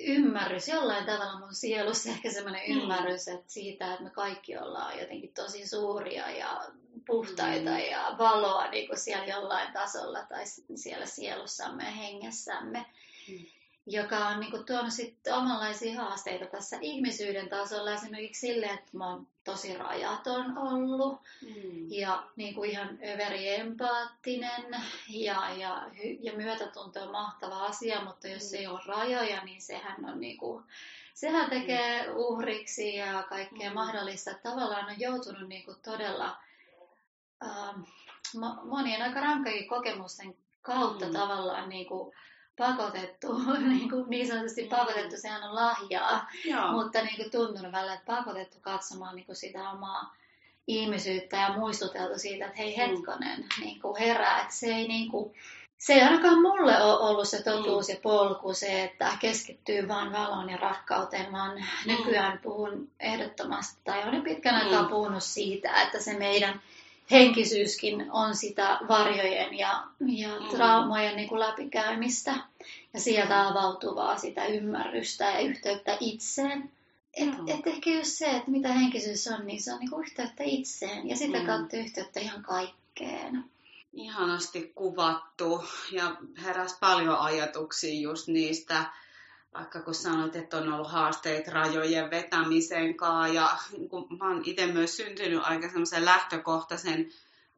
ymmärrys 0.00 0.68
jollain 0.68 1.06
tavalla 1.06 1.38
mun 1.38 1.54
sielussa, 1.54 2.10
ehkä 2.10 2.30
semmoinen 2.30 2.62
mm. 2.68 2.76
ymmärrys 2.76 3.28
että 3.28 3.52
siitä, 3.52 3.92
että 3.92 4.04
me 4.04 4.10
kaikki 4.10 4.58
ollaan 4.58 4.98
jotenkin 4.98 5.34
tosi 5.34 5.66
suuria 5.66 6.30
ja 6.30 6.64
puhtaita 7.06 7.70
mm. 7.70 7.90
ja 7.90 8.14
valoa 8.18 8.70
niin 8.70 8.86
kuin 8.86 8.98
siellä 8.98 9.26
jollain 9.26 9.72
tasolla 9.72 10.26
tai 10.28 10.44
siellä 10.74 11.06
sielussamme 11.06 11.84
ja 11.84 11.90
hengessämme. 11.90 12.86
Mm 13.28 13.46
joka 13.90 14.28
on 14.28 14.40
niin 14.40 14.50
kuin, 14.50 14.64
tuonut 14.64 14.92
sitten 14.92 15.34
omanlaisia 15.34 16.02
haasteita 16.02 16.46
tässä 16.46 16.78
ihmisyyden 16.80 17.48
tasolla. 17.48 17.92
Esimerkiksi 17.92 18.46
sille, 18.46 18.66
että 18.66 18.90
mä 18.92 19.10
oon 19.10 19.26
tosi 19.44 19.76
rajaton 19.76 20.58
ollut 20.58 21.20
mm. 21.42 21.90
ja 21.90 22.22
niin 22.36 22.54
kuin 22.54 22.70
ihan 22.70 22.98
överi 23.14 23.54
empaattinen 23.54 24.76
ja, 25.08 25.50
ja, 25.56 25.90
ja 26.20 26.32
myötätunto 26.32 27.02
on 27.02 27.10
mahtava 27.12 27.64
asia, 27.66 28.04
mutta 28.04 28.28
jos 28.28 28.52
mm. 28.52 28.58
ei 28.58 28.66
ole 28.66 28.80
rajoja, 28.86 29.44
niin 29.44 29.62
sehän 29.62 30.04
on 30.04 30.20
niin 30.20 30.38
kuin, 30.38 30.64
sehän 31.14 31.50
tekee 31.50 32.06
mm. 32.06 32.12
uhriksi 32.16 32.94
ja 32.94 33.22
kaikkea 33.28 33.70
mm. 33.70 33.74
mahdollista. 33.74 34.34
Tavallaan 34.42 34.90
on 34.90 35.00
joutunut 35.00 35.48
niin 35.48 35.64
kuin 35.64 35.76
todella 35.84 36.36
ähm, 37.44 37.80
monien 38.62 39.02
aika 39.02 39.20
rankkakin 39.20 39.68
kokemusten 39.68 40.36
kautta 40.62 41.06
mm. 41.06 41.12
tavallaan 41.12 41.68
niin 41.68 41.86
kuin, 41.86 42.14
pakotettu, 42.58 43.28
niin, 43.68 43.90
kuin 43.90 44.10
niin 44.10 44.28
sanotusti 44.28 44.62
mm. 44.62 44.68
pakotettu, 44.68 45.16
sehän 45.16 45.42
on 45.42 45.54
lahjaa, 45.54 46.30
Joo. 46.44 46.72
mutta 46.72 47.02
niin 47.02 47.16
kuin 47.16 47.30
tuntunut 47.30 47.72
välillä, 47.72 47.94
että 47.94 48.16
pakotettu 48.16 48.58
katsomaan 48.60 49.16
niin 49.16 49.26
kuin 49.26 49.36
sitä 49.36 49.70
omaa 49.70 50.14
ihmisyyttä 50.66 51.36
ja 51.36 51.52
muistuteltu 51.52 52.18
siitä, 52.18 52.46
että 52.46 52.58
hei 52.58 52.76
mm. 52.76 52.82
hetkonen, 52.82 53.38
mm. 53.38 53.64
niin 53.64 53.80
kuin 53.80 53.96
herää, 54.00 54.40
että 54.40 54.54
se 54.54 54.66
ei 54.66 54.88
niin 54.88 55.10
kuin, 55.10 55.34
se 55.78 55.92
ei 55.92 56.02
ainakaan 56.02 56.42
mulle 56.42 56.82
ole 56.82 56.98
ollut 56.98 57.28
se 57.28 57.42
totuus 57.42 57.88
mm. 57.88 57.94
ja 57.94 58.00
polku, 58.02 58.54
se, 58.54 58.84
että 58.84 59.12
keskittyy 59.20 59.88
vain 59.88 60.12
valoon 60.12 60.50
ja 60.50 60.56
rakkauteen, 60.56 61.32
vaan 61.32 61.56
mm. 61.56 61.92
nykyään 61.92 62.38
puhun 62.38 62.88
ehdottomasti, 63.00 63.80
tai 63.84 64.08
olen 64.08 64.22
pitkän 64.22 64.54
aikaa 64.54 64.82
mm. 64.82 64.88
puhunut 64.88 65.22
siitä, 65.22 65.82
että 65.82 66.00
se 66.00 66.18
meidän 66.18 66.60
henkisyyskin 67.10 68.06
on 68.10 68.36
sitä 68.36 68.78
varjojen 68.88 69.58
ja, 69.58 69.84
ja 70.06 70.40
mm. 70.40 70.48
traumojen 70.48 71.16
niin 71.16 71.28
kuin 71.28 71.40
läpikäymistä 71.40 72.34
ja 72.94 73.00
sieltä 73.00 73.48
avautuvaa 73.48 74.18
sitä 74.18 74.46
ymmärrystä 74.46 75.24
ja 75.24 75.40
yhteyttä 75.40 75.96
itseen. 76.00 76.72
Et, 77.14 77.38
mm. 77.38 77.48
et 77.48 77.66
ehkä 77.66 77.90
just 77.90 78.10
se, 78.10 78.30
että 78.30 78.50
mitä 78.50 78.72
henkisyys 78.72 79.28
on, 79.28 79.46
niin 79.46 79.62
se 79.62 79.72
on 79.72 79.78
niin 79.78 79.90
kuin 79.90 80.06
yhteyttä 80.06 80.44
itseen 80.46 81.08
ja 81.08 81.16
sitä 81.16 81.38
mm. 81.38 81.46
kautta 81.46 81.76
yhteyttä 81.76 82.20
ihan 82.20 82.42
kaikkeen. 82.42 83.44
Ihanasti 83.92 84.72
kuvattu 84.74 85.64
ja 85.92 86.16
heräsi 86.42 86.76
paljon 86.80 87.16
ajatuksia 87.16 88.00
just 88.00 88.28
niistä 88.28 88.84
vaikka 89.54 89.80
kun 89.80 89.94
sanot, 89.94 90.36
että 90.36 90.56
on 90.56 90.72
ollut 90.72 90.90
haasteita 90.90 91.50
rajojen 91.50 92.10
vetämisen 92.10 92.96
kanssa 92.96 93.34
ja 93.34 93.56
kun 93.88 94.06
mä 94.18 94.28
oon 94.28 94.42
itse 94.44 94.66
myös 94.66 94.96
syntynyt 94.96 95.40
aika 95.44 95.68
semmoisen 95.68 96.04
lähtökohtaisen 96.04 97.10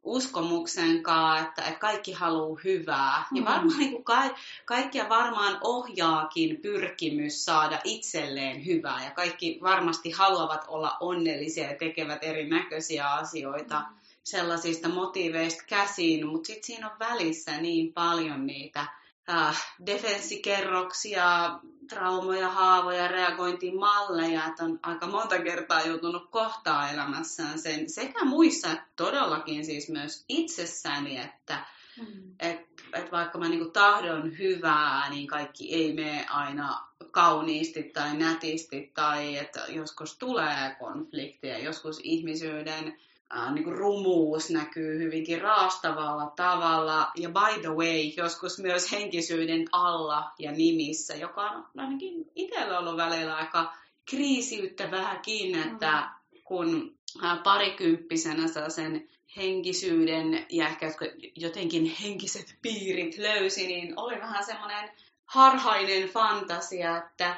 uskomuksen 0.03 1.03
kanssa, 1.03 1.47
että, 1.47 1.61
että 1.61 1.79
kaikki 1.79 2.11
haluaa 2.11 2.59
hyvää. 2.63 3.25
Mm. 3.31 3.37
Ja 3.37 3.45
varmaan 3.45 3.77
niin 3.79 3.91
kuin 3.91 4.03
ka- 4.03 4.35
kaikkia 4.65 5.09
varmaan 5.09 5.57
ohjaakin 5.61 6.57
pyrkimys 6.61 7.45
saada 7.45 7.79
itselleen 7.83 8.65
hyvää. 8.65 9.05
Ja 9.05 9.11
kaikki 9.11 9.59
varmasti 9.61 10.11
haluavat 10.11 10.65
olla 10.67 10.97
onnellisia 10.99 11.71
ja 11.71 11.77
tekevät 11.77 12.23
erinäköisiä 12.23 13.07
asioita 13.07 13.79
mm. 13.79 13.95
sellaisista 14.23 14.89
motiiveista 14.89 15.63
käsin. 15.67 16.27
Mutta 16.27 16.47
sitten 16.47 16.63
siinä 16.63 16.91
on 16.91 16.99
välissä 16.99 17.61
niin 17.61 17.93
paljon 17.93 18.47
niitä 18.47 19.00
äh, 19.29 19.63
defenssikerroksia, 19.85 21.59
traumoja, 21.89 22.49
haavoja, 22.49 23.07
reagointimalleja, 23.07 24.45
että 24.45 24.63
on 24.63 24.79
aika 24.83 25.07
monta 25.07 25.39
kertaa 25.39 25.81
joutunut 25.81 26.29
kohtaa 26.29 26.91
elämässään 26.91 27.59
sen 27.59 27.89
sekä 27.89 28.25
muissa 28.25 28.71
että 28.71 28.87
todellakin 28.95 29.65
siis 29.65 29.89
myös 29.89 30.25
itsessäni, 30.29 31.17
että 31.17 31.65
mm. 31.97 32.35
et, 32.39 32.59
et 32.93 33.11
vaikka 33.11 33.37
mä 33.37 33.49
niinku 33.49 33.71
tahdon 33.71 34.37
hyvää, 34.37 35.09
niin 35.09 35.27
kaikki 35.27 35.73
ei 35.73 35.93
mene 35.93 36.25
aina 36.29 36.87
kauniisti 37.11 37.83
tai 37.83 38.17
nätisti 38.17 38.91
tai 38.93 39.37
että 39.37 39.65
joskus 39.69 40.17
tulee 40.17 40.75
konflikteja, 40.79 41.57
joskus 41.57 41.99
ihmisyyden 42.03 42.97
äh, 43.37 43.53
niin 43.53 43.63
kuin 43.63 43.77
rumuus 43.77 44.49
näkyy 44.49 44.99
hyvinkin 44.99 45.41
raastavalla 45.41 46.33
tavalla. 46.35 47.11
Ja 47.15 47.29
by 47.29 47.61
the 47.61 47.69
way, 47.69 47.99
joskus 48.17 48.59
myös 48.59 48.91
henkisyyden 48.91 49.65
alla 49.71 50.31
ja 50.39 50.51
nimissä, 50.51 51.15
joka 51.15 51.41
on 51.41 51.65
ainakin 51.77 52.31
itsellä 52.35 52.79
ollut 52.79 52.97
välillä 52.97 53.35
aika 53.35 53.73
kriisiyttäväkin, 54.09 55.59
että 55.59 56.09
kun 56.43 56.97
äh, 57.23 57.43
parikymppisenä 57.43 58.47
saa 58.47 58.69
sen 58.69 59.09
henkisyyden 59.37 60.45
ja 60.49 60.67
ehkä 60.67 60.87
jotenkin 61.35 61.85
henkiset 61.85 62.55
piirit 62.61 63.17
löysi, 63.17 63.67
niin 63.67 63.93
oli 63.99 64.19
vähän 64.19 64.45
semmoinen 64.45 64.89
harhainen 65.25 66.09
fantasia, 66.09 66.97
että 66.97 67.35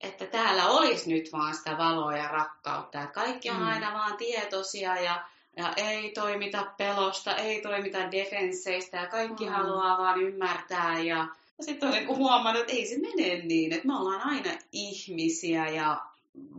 että 0.00 0.26
täällä 0.26 0.68
olisi 0.68 1.14
nyt 1.14 1.32
vaan 1.32 1.54
sitä 1.54 1.78
valoa 1.78 2.16
ja 2.16 2.28
rakkautta. 2.28 3.02
Että 3.02 3.14
kaikki 3.14 3.50
on 3.50 3.56
mm. 3.56 3.66
aina 3.66 3.92
vaan 3.92 4.16
tietoisia 4.16 4.96
ja 4.96 5.24
ja 5.56 5.72
ei 5.76 6.10
toimita 6.10 6.66
pelosta, 6.76 7.36
ei 7.36 7.62
toimita 7.62 8.12
defensseistä 8.12 8.96
ja 8.96 9.06
kaikki 9.06 9.44
mm. 9.44 9.52
haluaa 9.52 9.98
vaan 9.98 10.22
ymmärtää. 10.22 10.98
Ja, 10.98 11.28
ja 11.58 11.64
sitten 11.64 11.88
olen 11.88 12.08
huomannut, 12.08 12.60
että 12.60 12.72
ei 12.72 12.86
se 12.86 12.98
mene 12.98 13.44
niin, 13.44 13.72
että 13.72 13.86
me 13.86 13.98
ollaan 13.98 14.20
aina 14.20 14.50
ihmisiä 14.72 15.68
ja 15.68 16.00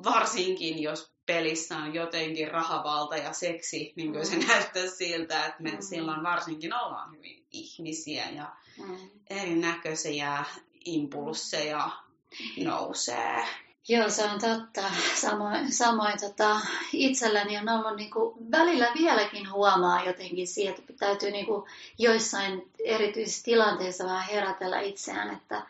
varsinkin 0.03 0.81
jos 0.81 1.11
pelissä 1.25 1.77
on 1.77 1.93
jotenkin 1.93 2.51
rahavalta 2.51 3.17
ja 3.17 3.33
seksi, 3.33 3.93
niin 3.95 4.11
kuin 4.11 4.23
mm. 4.23 4.29
se 4.29 4.47
näyttää 4.47 4.87
siltä, 4.87 5.45
että 5.45 5.63
me 5.63 5.71
mm. 5.71 5.81
silloin 5.81 6.23
varsinkin 6.23 6.73
ollaan 6.73 7.15
hyvin 7.15 7.45
ihmisiä 7.51 8.29
ja 8.29 8.51
mm. 8.77 8.97
erinäköisiä 9.29 10.45
impulseja 10.85 11.89
nousee. 12.57 13.47
Joo, 13.89 14.09
se 14.09 14.23
on 14.23 14.39
totta. 14.39 14.81
Samoin, 15.15 15.73
samoin 15.73 16.19
tota, 16.19 16.59
itselläni 16.93 17.57
on 17.57 17.69
ollut 17.69 17.95
niin 17.95 18.11
kuin, 18.11 18.51
välillä 18.51 18.91
vieläkin 18.99 19.51
huomaa 19.51 20.03
jotenkin 20.03 20.47
siitä, 20.47 20.79
että 20.79 20.93
täytyy 20.99 21.31
niin 21.31 21.45
kuin, 21.45 21.69
joissain 21.97 22.71
erityisissä 22.83 23.43
tilanteissa 23.43 24.05
vähän 24.05 24.27
herätellä 24.27 24.79
itseään, 24.79 25.33
että 25.33 25.61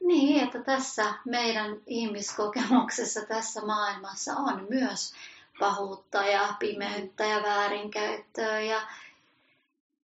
niin, 0.00 0.44
että 0.44 0.58
tässä 0.58 1.14
meidän 1.24 1.76
ihmiskokemuksessa, 1.86 3.20
tässä 3.20 3.60
maailmassa 3.60 4.34
on 4.36 4.66
myös 4.70 5.12
pahuutta 5.58 6.22
ja 6.22 6.54
pimeyttä 6.58 7.24
ja 7.24 7.42
väärinkäyttöä. 7.42 8.60
Ja, 8.60 8.80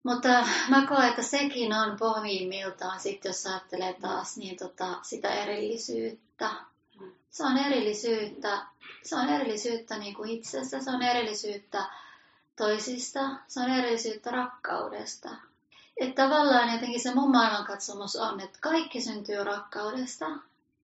mutta 0.03 0.29
mä 0.69 0.85
koen, 0.88 1.09
että 1.09 1.21
sekin 1.21 1.74
on 1.74 1.97
pohjimmiltaan, 1.97 3.00
sit 3.00 3.25
jos 3.25 3.45
ajattelee 3.47 3.93
taas 3.93 4.38
niin 4.38 4.57
tota, 4.57 4.88
sitä 5.01 5.29
erillisyyttä 5.29 6.50
se 7.36 7.44
on 7.44 7.58
erillisyyttä, 7.58 8.65
se 9.04 9.15
on 9.15 9.30
erillisyyttä 9.30 9.98
niin 9.98 10.15
kuin 10.15 10.30
itsestä, 10.30 10.80
se 10.80 10.92
on 10.92 11.01
erillisyyttä 11.01 11.86
toisista, 12.56 13.30
se 13.48 13.60
on 13.60 13.70
erillisyyttä 13.70 14.32
rakkaudesta. 14.32 15.30
Että 15.98 16.24
tavallaan 16.24 16.74
jotenkin 16.74 17.00
se 17.00 17.13
mun 17.13 17.32
maailmankatsomus 17.32 18.15
on, 18.15 18.39
että 18.39 18.60
kaikki 18.62 19.01
syntyy 19.01 19.44
rakkaudesta, 19.44 20.25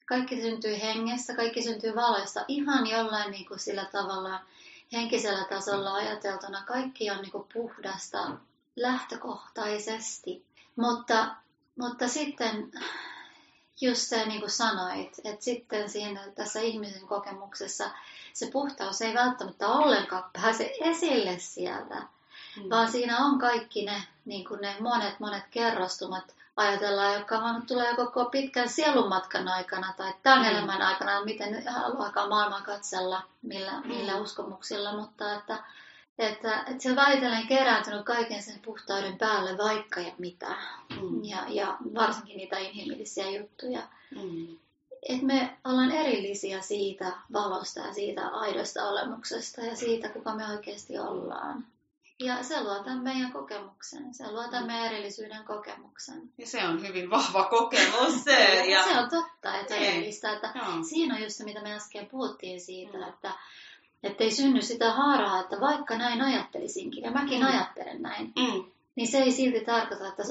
kaikki 0.07 0.41
syntyy 0.41 0.81
hengestä, 0.81 1.35
kaikki 1.35 1.63
syntyy 1.63 1.95
valoista, 1.95 2.45
ihan 2.49 2.87
jollain 2.87 3.31
niin 3.31 3.47
kuin 3.47 3.61
sillä 3.61 3.85
tavalla 3.85 4.41
henkisellä 4.93 5.45
tasolla 5.45 5.95
ajateltuna. 5.95 6.63
Kaikki 6.67 7.11
on 7.11 7.23
niin 7.23 7.33
kuin 7.33 7.47
puhdasta 7.53 8.31
lähtökohtaisesti. 8.77 10.45
Mutta, 10.77 11.35
mutta 11.77 12.09
sitten 12.09 12.71
just 13.81 14.03
se 14.03 14.27
niin 14.27 14.41
kuin 14.41 14.51
sanoit, 14.51 15.17
että 15.25 15.45
sitten 15.45 15.91
siinä 15.91 16.21
tässä 16.35 16.61
ihmisen 16.61 17.07
kokemuksessa 17.07 17.91
se 18.33 18.51
puhtaus 18.53 19.03
ei 19.03 19.15
välttämättä 19.15 19.69
ollenkaan 19.69 20.31
pääse 20.33 20.75
esille 20.81 21.39
sieltä, 21.39 21.95
mm. 22.57 22.71
vaan 22.71 22.93
siinä 22.93 23.19
on 23.19 23.39
kaikki 23.39 23.85
ne, 23.85 24.03
niin 24.25 24.45
kuin 24.49 24.61
ne 24.61 24.77
monet 24.81 25.21
monet 25.21 25.45
kerrostumat, 25.51 26.35
ajatellaan, 26.57 27.15
jotka 27.15 27.41
vaan 27.41 27.67
tulee 27.67 27.97
koko 27.97 28.25
pitkän 28.25 28.69
sielunmatkan 28.69 29.49
aikana 29.49 29.95
tai 29.97 30.15
tämän 30.23 30.43
mm. 30.43 30.49
elämän 30.49 30.83
aikana, 30.83 31.25
miten 31.25 31.69
haluaakaan 31.69 32.29
maailman 32.29 32.63
katsella, 32.63 33.23
millä, 33.43 33.73
mm. 33.81 33.89
millä 33.89 34.17
uskomuksilla, 34.17 34.97
mutta 34.97 35.35
että 35.35 35.59
että, 36.19 36.65
että 36.67 36.83
se 36.83 36.97
väitellen 36.97 37.47
kerääntynyt 37.47 38.05
kaiken 38.05 38.43
sen 38.43 38.61
puhtauden 38.65 39.19
päälle 39.19 39.59
vaikka 39.59 40.01
ja 40.01 40.13
mitä. 40.19 40.57
Mm. 41.01 41.25
Ja, 41.25 41.45
ja 41.49 41.77
varsinkin 41.95 42.37
niitä 42.37 42.59
inhimillisiä 42.59 43.31
juttuja. 43.31 43.83
Mm. 44.15 44.57
Että 45.03 45.27
me 45.27 45.57
ollaan 45.65 45.93
erillisiä 45.93 46.61
siitä 46.61 47.13
valosta 47.33 47.81
ja 47.81 47.95
siitä 47.95 48.29
aidosta 48.29 48.89
olemuksesta 48.89 49.61
ja 49.61 49.77
siitä, 49.77 50.09
kuka 50.09 50.35
me 50.35 50.49
oikeasti 50.53 50.99
ollaan. 50.99 51.65
Ja 52.21 52.43
se 52.43 52.63
luo 52.63 52.79
tämän 52.85 53.03
meidän 53.03 53.33
kokemuksen, 53.33 54.15
se 54.15 54.31
luo 54.31 54.49
tämän 54.49 54.67
meidän 54.67 54.87
erillisyyden 54.87 55.45
kokemuksen. 55.45 56.33
Ja 56.39 56.47
se 56.47 56.65
on 56.65 56.89
hyvin 56.89 57.11
vahva 57.11 57.45
kokemus 57.45 58.25
se. 58.25 58.55
ja... 58.73 58.85
Se 58.85 58.99
on 58.99 59.11
totta, 59.11 59.57
että 59.61 59.75
todellista. 59.75 60.33
Että 60.33 60.53
siinä 60.89 61.15
on 61.15 61.23
just 61.23 61.37
se, 61.37 61.45
mitä 61.45 61.63
me 61.63 61.75
äsken 61.75 62.07
puhuttiin 62.07 62.61
siitä, 62.61 62.99
mm. 62.99 63.09
että 63.09 63.33
että 64.03 64.25
ei 64.25 64.31
synny 64.31 64.63
sitä 64.63 64.93
haaraa, 64.93 65.41
että 65.41 65.61
vaikka 65.61 65.99
näin 65.99 66.23
ajattelisinkin, 66.23 67.05
ja 67.05 67.11
mäkin 67.11 67.41
mm. 67.41 67.47
ajattelen 67.47 68.03
näin, 68.03 68.33
mm. 68.37 68.65
niin 68.97 69.09
se 69.09 69.19
ei 69.19 69.33
silti 69.33 69.61
tarkoita, 69.61 70.09
että 70.09 70.23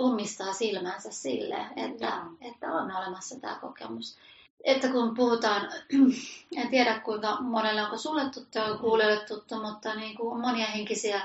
ummistaa 0.00 0.52
silmänsä 0.52 1.12
sille, 1.12 1.66
että, 1.76 2.22
että 2.40 2.72
on 2.72 2.96
olemassa 2.96 3.40
tämä 3.40 3.58
kokemus 3.60 4.18
että 4.64 4.88
kun 4.88 5.14
puhutaan, 5.14 5.68
en 6.56 6.68
tiedä 6.68 7.00
kuinka 7.00 7.40
monelle 7.40 7.82
onko 7.82 7.98
sulle 7.98 8.30
tuttu, 8.30 8.58
on 8.58 8.78
kuulijoille 8.78 9.24
tuttu, 9.24 9.62
mutta 9.62 9.94
niin 9.94 10.16
kuin 10.16 10.40
monia 10.40 10.66
henkisiä 10.66 11.20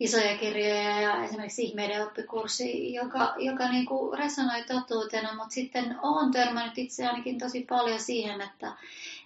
isoja 0.00 0.38
kirjoja 0.38 1.00
ja 1.00 1.24
esimerkiksi 1.24 1.62
ihmeiden 1.62 2.02
oppikurssi, 2.06 2.94
joka, 2.94 3.34
joka 3.38 3.68
niin 3.68 3.86
kuin 3.86 4.18
resonoi 4.18 4.64
totuutena, 4.64 5.34
mutta 5.34 5.54
sitten 5.54 5.96
olen 6.02 6.30
törmännyt 6.32 6.78
itse 6.78 7.06
ainakin 7.06 7.38
tosi 7.38 7.66
paljon 7.68 8.00
siihen, 8.00 8.40
että, 8.40 8.72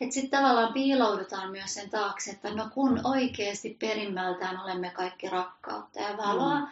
että 0.01 0.15
sitten 0.15 0.41
tavallaan 0.41 0.73
piiloudutaan 0.73 1.51
myös 1.51 1.75
sen 1.75 1.91
taakse, 1.91 2.31
että 2.31 2.51
no 2.51 2.69
kun 2.75 3.01
oikeasti 3.05 3.77
perimmältään 3.81 4.63
olemme 4.63 4.91
kaikki 4.91 5.29
rakkautta 5.29 6.01
ja 6.01 6.17
valoa, 6.17 6.61
mm 6.61 6.67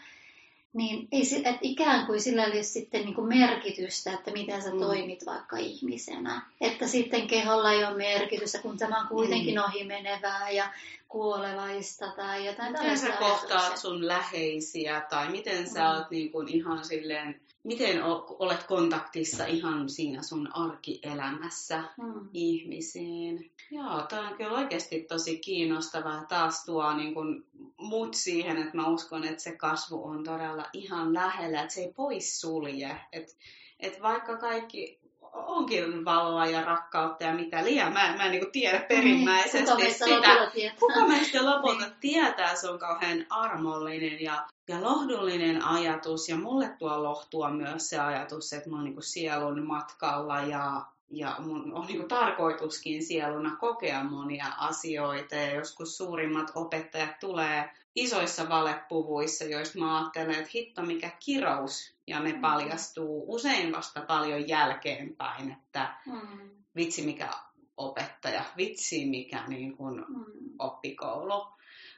niin 0.76 1.08
ei, 1.12 1.22
että 1.36 1.58
ikään 1.60 2.06
kuin 2.06 2.20
sillä 2.20 2.44
olisi 2.44 2.70
sitten 2.70 3.04
niin 3.04 3.14
kuin 3.14 3.28
merkitystä, 3.28 4.12
että 4.12 4.30
miten 4.30 4.62
sä 4.62 4.70
mm. 4.70 4.78
toimit 4.80 5.26
vaikka 5.26 5.56
ihmisenä. 5.56 6.42
Että 6.60 6.86
sitten 6.86 7.26
keholla 7.26 7.72
ei 7.72 7.84
ole 7.84 7.96
merkitystä, 7.96 8.58
kun 8.58 8.78
tämä 8.78 9.00
on 9.00 9.08
kuitenkin 9.08 9.54
mm. 9.54 9.64
ohi 9.64 9.84
menevää 9.84 10.50
ja 10.50 10.72
kuolevaista 11.08 12.12
tai 12.16 12.46
jotain 12.46 12.72
Miten 12.72 12.98
sä 12.98 13.12
kohtaat 13.12 13.76
sun 13.76 14.06
läheisiä 14.06 15.00
tai 15.10 15.30
miten 15.30 15.68
sä 15.68 15.80
mm. 15.80 15.96
oot 15.96 16.10
niin 16.10 16.32
kuin 16.32 16.48
ihan 16.48 16.84
silleen 16.84 17.40
miten 17.66 18.02
olet 18.38 18.62
kontaktissa 18.62 19.46
ihan 19.46 19.88
siinä 19.88 20.22
sun 20.22 20.48
arkielämässä 20.56 21.84
mm. 21.96 22.28
ihmisiin. 22.32 23.52
Joo, 23.70 24.02
tämä 24.08 24.28
on 24.28 24.36
kyllä 24.36 24.52
oikeasti 24.52 25.00
tosi 25.00 25.38
kiinnostavaa. 25.38 26.24
Taas 26.24 26.64
tuo 26.64 26.94
niin 26.94 27.14
kun, 27.14 27.44
mut 27.76 28.14
siihen, 28.14 28.56
että 28.56 28.76
mä 28.76 28.88
uskon, 28.88 29.24
että 29.24 29.42
se 29.42 29.56
kasvu 29.56 30.04
on 30.04 30.24
todella 30.24 30.66
ihan 30.72 31.14
lähellä, 31.14 31.62
että 31.62 31.74
se 31.74 31.80
ei 31.80 31.92
pois 31.92 32.40
sulje. 32.40 33.00
Että 33.12 33.32
et 33.80 34.02
vaikka 34.02 34.36
kaikki 34.36 35.05
onkin 35.36 36.04
valoa 36.04 36.46
ja 36.46 36.64
rakkautta 36.64 37.24
ja 37.24 37.34
mitä 37.34 37.64
liian. 37.64 37.92
Mä, 37.92 38.14
mä 38.16 38.24
en 38.24 38.30
niin 38.30 38.52
tiedä 38.52 38.78
niin, 38.78 38.88
perimmäisesti 38.88 39.70
kuka 39.70 39.90
sitä. 39.90 40.50
Kuka 40.80 41.06
meistä 41.06 41.44
lopulta 41.44 41.84
tietää, 42.00 42.54
se 42.54 42.70
on 42.70 42.78
kauhean 42.78 43.26
armollinen 43.30 44.20
ja, 44.20 44.46
ja 44.68 44.82
lohdullinen 44.82 45.64
ajatus. 45.64 46.28
Ja 46.28 46.36
mulle 46.36 46.68
tuo 46.78 47.02
lohtua 47.02 47.50
myös 47.50 47.88
se 47.88 47.98
ajatus, 47.98 48.52
että 48.52 48.70
mä 48.70 48.76
oon 48.76 48.84
niin 48.84 49.02
sielun 49.02 49.66
matkalla 49.66 50.40
ja, 50.40 50.82
ja 51.10 51.36
mun 51.38 51.72
on 51.72 51.86
niin 51.86 52.08
tarkoituskin 52.08 53.04
sieluna 53.04 53.56
kokea 53.56 54.04
monia 54.04 54.46
asioita. 54.58 55.34
Ja 55.34 55.54
joskus 55.54 55.96
suurimmat 55.96 56.52
opettajat 56.54 57.20
tulee 57.20 57.70
isoissa 57.96 58.48
valepuvuissa, 58.48 59.44
joista 59.44 59.78
mä 59.78 59.98
ajattelen, 59.98 60.34
että 60.34 60.50
hitto 60.54 60.82
mikä 60.82 61.10
kirous, 61.24 61.96
ja 62.06 62.20
ne 62.20 62.32
mm. 62.32 62.40
paljastuu 62.40 63.34
usein 63.34 63.72
vasta 63.72 64.00
paljon 64.00 64.48
jälkeenpäin, 64.48 65.52
että 65.52 65.94
mm. 66.06 66.50
vitsi 66.76 67.02
mikä 67.02 67.28
opettaja, 67.76 68.44
vitsi 68.56 69.06
mikä 69.06 69.46
niin 69.46 69.76
kuin 69.76 70.04
mm. 70.08 70.24
oppikoulu. 70.58 71.46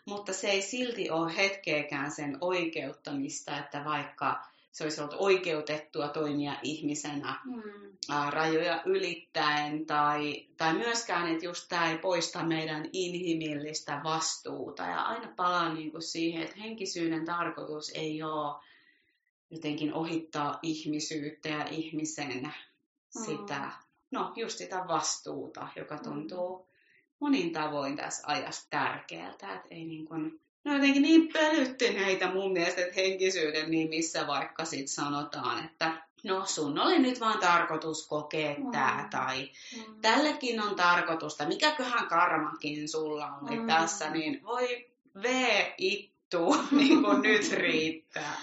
Mutta 0.06 0.32
se 0.32 0.50
ei 0.50 0.62
silti 0.62 1.10
ole 1.10 1.36
hetkeäkään 1.36 2.10
sen 2.10 2.38
oikeuttamista, 2.40 3.58
että 3.58 3.84
vaikka 3.84 4.42
se 4.78 4.85
olisi 4.85 5.00
ollut 5.00 5.16
oikeutettua 5.18 6.08
toimia 6.08 6.52
ihmisenä 6.62 7.40
mm. 7.44 7.62
ää, 8.11 8.30
rajoja 8.30 8.82
ylittäen, 8.87 9.87
tai, 9.87 10.47
tai 10.56 10.75
myöskään, 10.75 11.32
että 11.32 11.44
just 11.44 11.68
tämä 11.68 11.90
ei 11.90 11.99
poista 11.99 12.42
meidän 12.42 12.88
inhimillistä 12.92 14.00
vastuuta. 14.04 14.82
Ja 14.82 15.02
aina 15.02 15.32
palaan 15.37 15.75
niin 15.75 15.90
kuin 15.90 16.02
siihen, 16.02 16.42
että 16.42 16.61
henkisyyden 16.61 17.25
tarkoitus 17.25 17.90
ei 17.94 18.22
ole 18.22 18.62
jotenkin 19.50 19.94
ohittaa 19.94 20.59
ihmisyyttä 20.62 21.48
ja 21.48 21.64
ihmisen 21.64 22.42
mm. 22.42 23.24
sitä, 23.24 23.70
no 24.11 24.33
just 24.37 24.59
sitä 24.59 24.85
vastuuta, 24.88 25.68
joka 25.76 25.96
mm. 25.96 26.02
tuntuu 26.02 26.68
monin 27.20 27.52
tavoin 27.52 27.96
tässä 27.96 28.22
ajassa 28.26 28.66
tärkeältä, 28.70 29.55
että 29.55 29.68
ei 29.70 29.85
niin 29.85 30.05
kuin, 30.05 30.40
no 30.68 30.74
jotenkin 30.74 31.02
niin 31.02 31.28
pölyttyneitä 31.33 32.31
mun 32.33 32.52
mielestä, 32.52 32.81
että 32.81 33.00
henkisyyden 33.00 33.70
nimissä 33.70 34.26
vaikka 34.26 34.64
sit 34.64 34.88
sanotaan, 34.88 35.64
että 35.64 35.92
no 36.24 36.46
sun 36.46 36.78
oli 36.78 36.98
nyt 36.98 37.20
vaan 37.20 37.38
tarkoitus 37.38 38.09
kokea 38.09 38.54
mm. 38.59 38.70
tää, 38.70 39.09
tai 39.11 39.50
mm. 39.76 40.00
tällekin 40.00 40.62
on 40.62 40.76
tarkoitusta, 40.76 41.46
mikäköhän 41.46 42.09
karmakin 42.09 42.88
sulla 42.88 43.28
oli 43.42 43.59
mm. 43.59 43.66
tässä, 43.66 44.11
niin 44.11 44.42
voi 44.42 44.90
vee 45.22 45.74
ittu, 45.78 46.57
niin 46.78 47.02
kuin 47.02 47.22
nyt 47.22 47.52
riittää. 47.62 48.35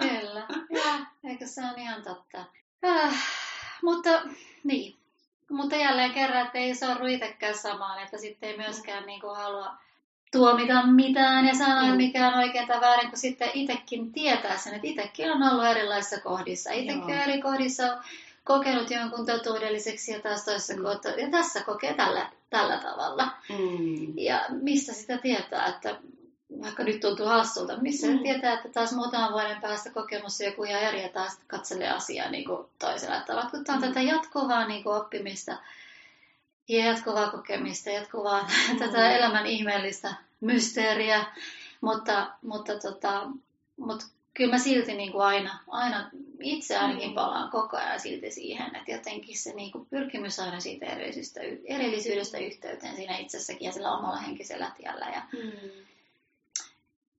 Kyllä, 0.00 0.46
ja, 0.70 1.06
eikö 1.30 1.46
se 1.46 1.60
on 1.60 1.78
ihan 1.78 2.02
totta. 2.02 2.44
Äh, 2.84 3.24
mutta 3.82 4.22
niin, 4.64 4.96
mutta 5.50 5.76
jälleen 5.76 6.12
kerran, 6.12 6.46
että 6.46 6.58
ei 6.58 6.74
sorru 6.74 7.06
itsekään 7.06 7.58
samaan, 7.58 8.02
että 8.02 8.18
sitten 8.18 8.50
ei 8.50 8.56
myöskään 8.56 9.06
niin 9.06 9.20
kuin 9.20 9.36
halua 9.36 9.74
tuomita 10.32 10.86
mitään 10.86 11.46
ja 11.46 11.54
sanoa, 11.54 11.90
mm. 11.90 11.96
mikä 11.96 12.28
on 12.28 12.34
oikein 12.34 12.68
tai 12.68 12.80
väärin, 12.80 13.08
kun 13.08 13.18
sitten 13.18 13.50
itsekin 13.54 14.12
tietää 14.12 14.58
sen, 14.58 14.74
että 14.74 14.86
itsekin 14.86 15.32
on 15.32 15.42
ollut 15.42 15.66
erilaisissa 15.66 16.20
kohdissa. 16.20 16.72
Itsekin 16.72 17.10
eri 17.10 17.42
kohdissa 17.42 17.92
on 17.92 18.02
kokenut 18.44 18.90
jonkun 18.90 19.26
totuudelliseksi 19.26 20.12
ja 20.12 20.20
taas 20.20 20.44
toisessa 20.44 20.76
mm. 20.76 20.82
kohtaa, 20.82 21.12
ja 21.12 21.30
tässä 21.30 21.60
kokee 21.60 21.94
tällä, 21.94 22.30
tällä 22.50 22.76
tavalla. 22.76 23.28
Mm. 23.48 24.18
Ja 24.18 24.44
mistä 24.48 24.92
sitä 24.92 25.18
tietää, 25.18 25.66
että 25.66 25.96
vaikka 26.62 26.82
nyt 26.82 27.00
tuntuu 27.00 27.26
hassulta, 27.26 27.76
missä 27.76 28.06
mm. 28.06 28.18
tietää, 28.18 28.52
että 28.52 28.68
taas 28.68 28.92
muutaman 28.92 29.32
vuoden 29.32 29.60
päästä 29.60 29.90
kokemus 29.90 30.40
joku 30.40 30.64
ihan 30.64 30.82
eri 30.82 31.02
ja 31.02 31.08
taas 31.08 31.38
katselee 31.46 31.90
asiaa 31.90 32.30
niin 32.30 32.44
kuin 32.44 32.66
toisella 32.78 33.20
tavalla. 33.20 33.50
Kun 33.50 33.64
tämä 33.64 33.76
on 33.76 33.82
mm. 33.82 33.88
tätä 33.88 34.00
jatkuvaa 34.00 34.66
niin 34.66 34.82
kuin 34.82 34.96
oppimista 34.96 35.56
ja 36.70 36.84
jatkuvaa 36.86 37.30
kokemista, 37.30 37.90
jatkuvaa 37.90 38.42
mm. 38.72 38.78
tätä 38.78 39.10
elämän 39.10 39.46
ihmeellistä 39.46 40.14
mysteeriä, 40.40 41.24
mutta, 41.80 42.30
mutta, 42.42 42.78
tota, 42.78 43.26
mutta 43.76 44.04
kyllä 44.34 44.50
mä 44.50 44.58
silti 44.58 44.94
niin 44.94 45.12
kuin 45.12 45.24
aina, 45.24 45.58
aina 45.68 46.10
itse 46.40 46.76
ainakin 46.76 47.08
mm. 47.08 47.14
palaan 47.14 47.50
koko 47.50 47.76
ajan 47.76 48.00
silti 48.00 48.30
siihen, 48.30 48.76
että 48.76 48.92
jotenkin 48.92 49.38
se 49.38 49.52
niin 49.52 49.72
kuin 49.72 49.86
pyrkimys 49.86 50.40
aina 50.40 50.60
siitä 50.60 50.86
erillisyydestä, 50.86 51.40
erillisyydestä 51.64 52.38
yhteyteen 52.38 52.96
siinä 52.96 53.16
itsessäkin 53.16 53.66
ja 53.66 53.72
sillä 53.72 53.92
omalla 53.92 54.16
henkisellä 54.16 54.70
tiellä. 54.76 55.06
Ja, 55.14 55.22
mm 55.32 55.89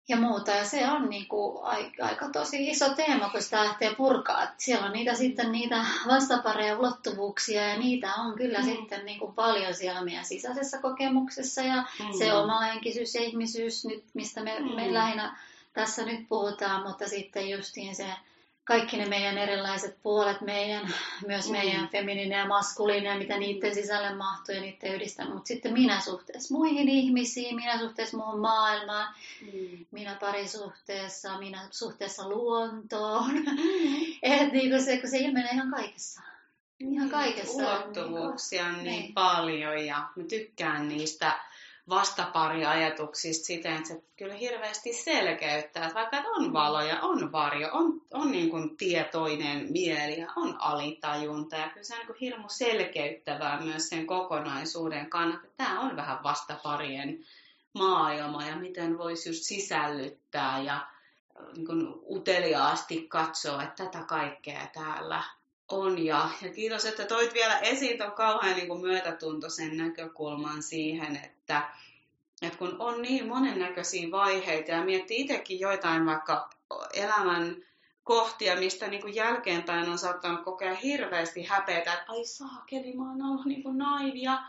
ja 0.10 0.18
muuta. 0.18 0.52
Ja 0.52 0.66
se 0.66 0.90
on 0.90 1.10
niin 1.10 1.28
kuin 1.28 1.64
aika, 1.64 2.06
aika 2.06 2.30
tosi 2.30 2.70
iso 2.70 2.90
teema, 2.90 3.30
kun 3.30 3.42
sitä 3.42 3.64
lähtee 3.64 3.96
purkaa. 3.96 4.44
Että 4.44 4.56
siellä 4.58 4.86
on 4.86 4.94
niitä 4.94 5.14
sitten 5.14 5.52
niitä 5.52 5.86
vastapareja 6.08 6.80
ulottuvuuksia 6.80 7.68
ja 7.70 7.78
niitä 7.78 8.16
on 8.16 8.36
kyllä 8.36 8.60
mm. 8.60 8.66
sitten 8.66 9.06
niin 9.06 9.20
kuin 9.20 9.34
paljon 9.34 9.74
siellä 9.74 10.06
meidän 10.06 10.26
sisäisessä 10.26 10.78
kokemuksessa. 10.82 11.62
Ja 11.62 11.76
mm. 11.76 12.18
se 12.18 12.34
oma 12.34 12.60
henkisyys 12.60 13.16
ja 13.16 13.22
ihmisyys, 13.22 13.86
nyt, 13.86 14.04
mistä 14.14 14.44
me, 14.44 14.60
mm. 14.60 14.76
me 14.76 14.94
lähinnä 14.94 15.38
tässä 15.74 16.06
nyt 16.06 16.30
puhutaan, 16.30 16.88
mutta 16.88 17.08
sitten 17.08 17.50
justiin 17.50 17.96
se 17.96 18.06
kaikki 18.72 18.98
ne 18.98 19.06
meidän 19.06 19.38
erilaiset 19.38 19.98
puolet, 20.04 20.42
meidän, 20.42 20.94
myös 21.28 21.46
mm. 21.46 21.52
meidän 21.52 21.90
feminiininen 21.90 22.40
ja 22.40 22.48
maskuliininen, 22.48 23.18
mitä 23.18 23.38
niiden 23.38 23.76
sisälle 23.76 24.16
mahtuu 24.16 24.56
ja 24.56 24.62
niiden 24.62 24.94
yhdistämään. 24.94 25.34
Mutta 25.34 25.48
sitten 25.48 25.74
minä 25.74 26.00
suhteessa 26.00 26.54
muihin 26.54 26.90
ihmisiin, 26.90 27.56
minä 27.56 27.80
suhteessa 27.80 28.18
muuhun 28.18 28.40
maailmaan, 28.40 29.16
mm. 29.42 29.86
minä 29.92 30.18
parisuhteessa, 30.20 31.40
minä 31.40 31.68
suhteessa 31.72 32.30
luontoon. 32.30 33.32
Mm. 33.34 33.58
Et 34.22 34.52
niin 34.52 34.84
se, 34.84 34.98
kun 34.98 35.10
se 35.10 35.18
ilmenee 35.18 35.52
ihan 35.52 35.72
kaikessa. 35.72 36.22
Ihan 36.80 37.10
kaikessa. 37.10 37.54
Ulottuvuuksia 37.54 38.66
on 38.66 38.74
niin, 38.74 38.86
niin 38.86 39.14
paljon 39.14 39.86
ja 39.86 40.08
mä 40.16 40.24
tykkään 40.24 40.88
niistä 40.88 41.40
vastapariajatuksista 41.90 43.46
siten, 43.46 43.76
että 43.76 43.88
se 43.88 44.04
kyllä 44.18 44.34
hirveästi 44.34 44.94
selkeyttää, 44.94 45.86
että 45.86 45.96
vaikka 45.96 46.18
on 46.18 46.48
mm. 46.48 46.54
valo 46.54 46.82
ja 46.82 47.02
on 47.02 47.32
varjo, 47.32 47.70
on, 47.72 48.02
on 48.14 48.32
niin 48.32 48.50
kuin 48.50 48.78
tietoinen 48.78 49.72
mieli 49.72 50.20
ja 50.20 50.28
on 50.36 50.62
alitajunta 50.62 51.56
ja 51.56 51.70
kyllä 51.70 51.84
se 51.84 51.94
on 51.94 51.98
niin 51.98 52.08
kuin 52.08 52.18
hirmu 52.22 52.50
selkeyttävää 52.50 53.62
myös 53.62 53.90
sen 53.90 54.08
kokonaisuuden 54.08 55.10
kannalta. 55.10 55.48
Tämä 55.58 55.80
on 55.80 55.96
vähän 55.96 56.24
vastaparien 56.24 57.26
maailma 57.74 58.48
ja 58.48 58.56
miten 58.56 58.98
voisi 58.98 59.30
just 59.30 59.44
sisällyttää 59.44 60.62
ja 60.62 60.76
äh, 60.76 61.54
niin 61.54 61.66
kuin 61.66 61.88
uteliaasti 62.10 63.08
katsoa, 63.08 63.64
että 63.64 63.86
tätä 63.86 64.04
kaikkea 64.04 64.68
täällä 64.74 65.24
on. 65.72 66.06
Ja, 66.06 66.30
ja 66.42 66.50
kiitos, 66.50 66.86
että 66.86 67.06
toit 67.06 67.34
vielä 67.34 67.60
esiin 67.60 67.98
tuon 67.98 68.12
kauhean 68.12 68.56
niin 68.56 68.82
myötätuntoisen 68.82 69.78
näkökulman 69.78 70.64
siihen, 70.64 71.16
että 71.16 71.41
että 72.42 72.58
kun 72.58 72.76
on 72.80 73.02
niin 73.02 73.28
monennäköisiä 73.28 74.12
vaiheita 74.12 74.72
ja 74.72 74.84
miettii 74.84 75.22
itsekin 75.22 75.60
joitain 75.60 76.06
vaikka 76.06 76.50
elämän 76.94 77.56
kohtia, 78.04 78.56
mistä 78.56 78.88
niin 78.88 79.02
kuin 79.02 79.16
jälkeenpäin 79.16 79.90
on 79.90 79.98
saattanut 79.98 80.44
kokea 80.44 80.76
hirveästi 80.76 81.44
häpeätä, 81.44 81.94
että 81.94 82.12
ai 82.12 82.26
saakeli, 82.26 82.94
mä 82.94 83.10
oon 83.10 83.22
ollut 83.22 83.46
niin 83.46 83.64
kuin 83.64 83.78
naivia. 83.78 84.40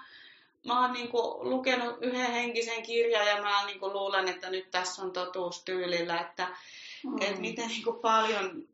Mä 0.67 0.81
oon 0.81 0.93
niin 0.93 1.09
kuin 1.09 1.51
lukenut 1.51 1.97
yhden 2.01 2.33
henkisen 2.33 2.83
kirjan 2.83 3.27
ja 3.27 3.43
mä 3.43 3.67
niin 3.67 3.81
kuin 3.81 3.93
luulen, 3.93 4.29
että 4.29 4.51
nyt 4.51 4.71
tässä 4.71 5.03
on 5.03 5.13
totuus 5.13 5.65
tyylillä, 5.65 6.21
että, 6.21 6.49
mm. 7.05 7.23
että 7.23 7.41
miten 7.41 7.69
niin 7.69 7.85
kuin 7.85 8.01
paljon 8.01 8.69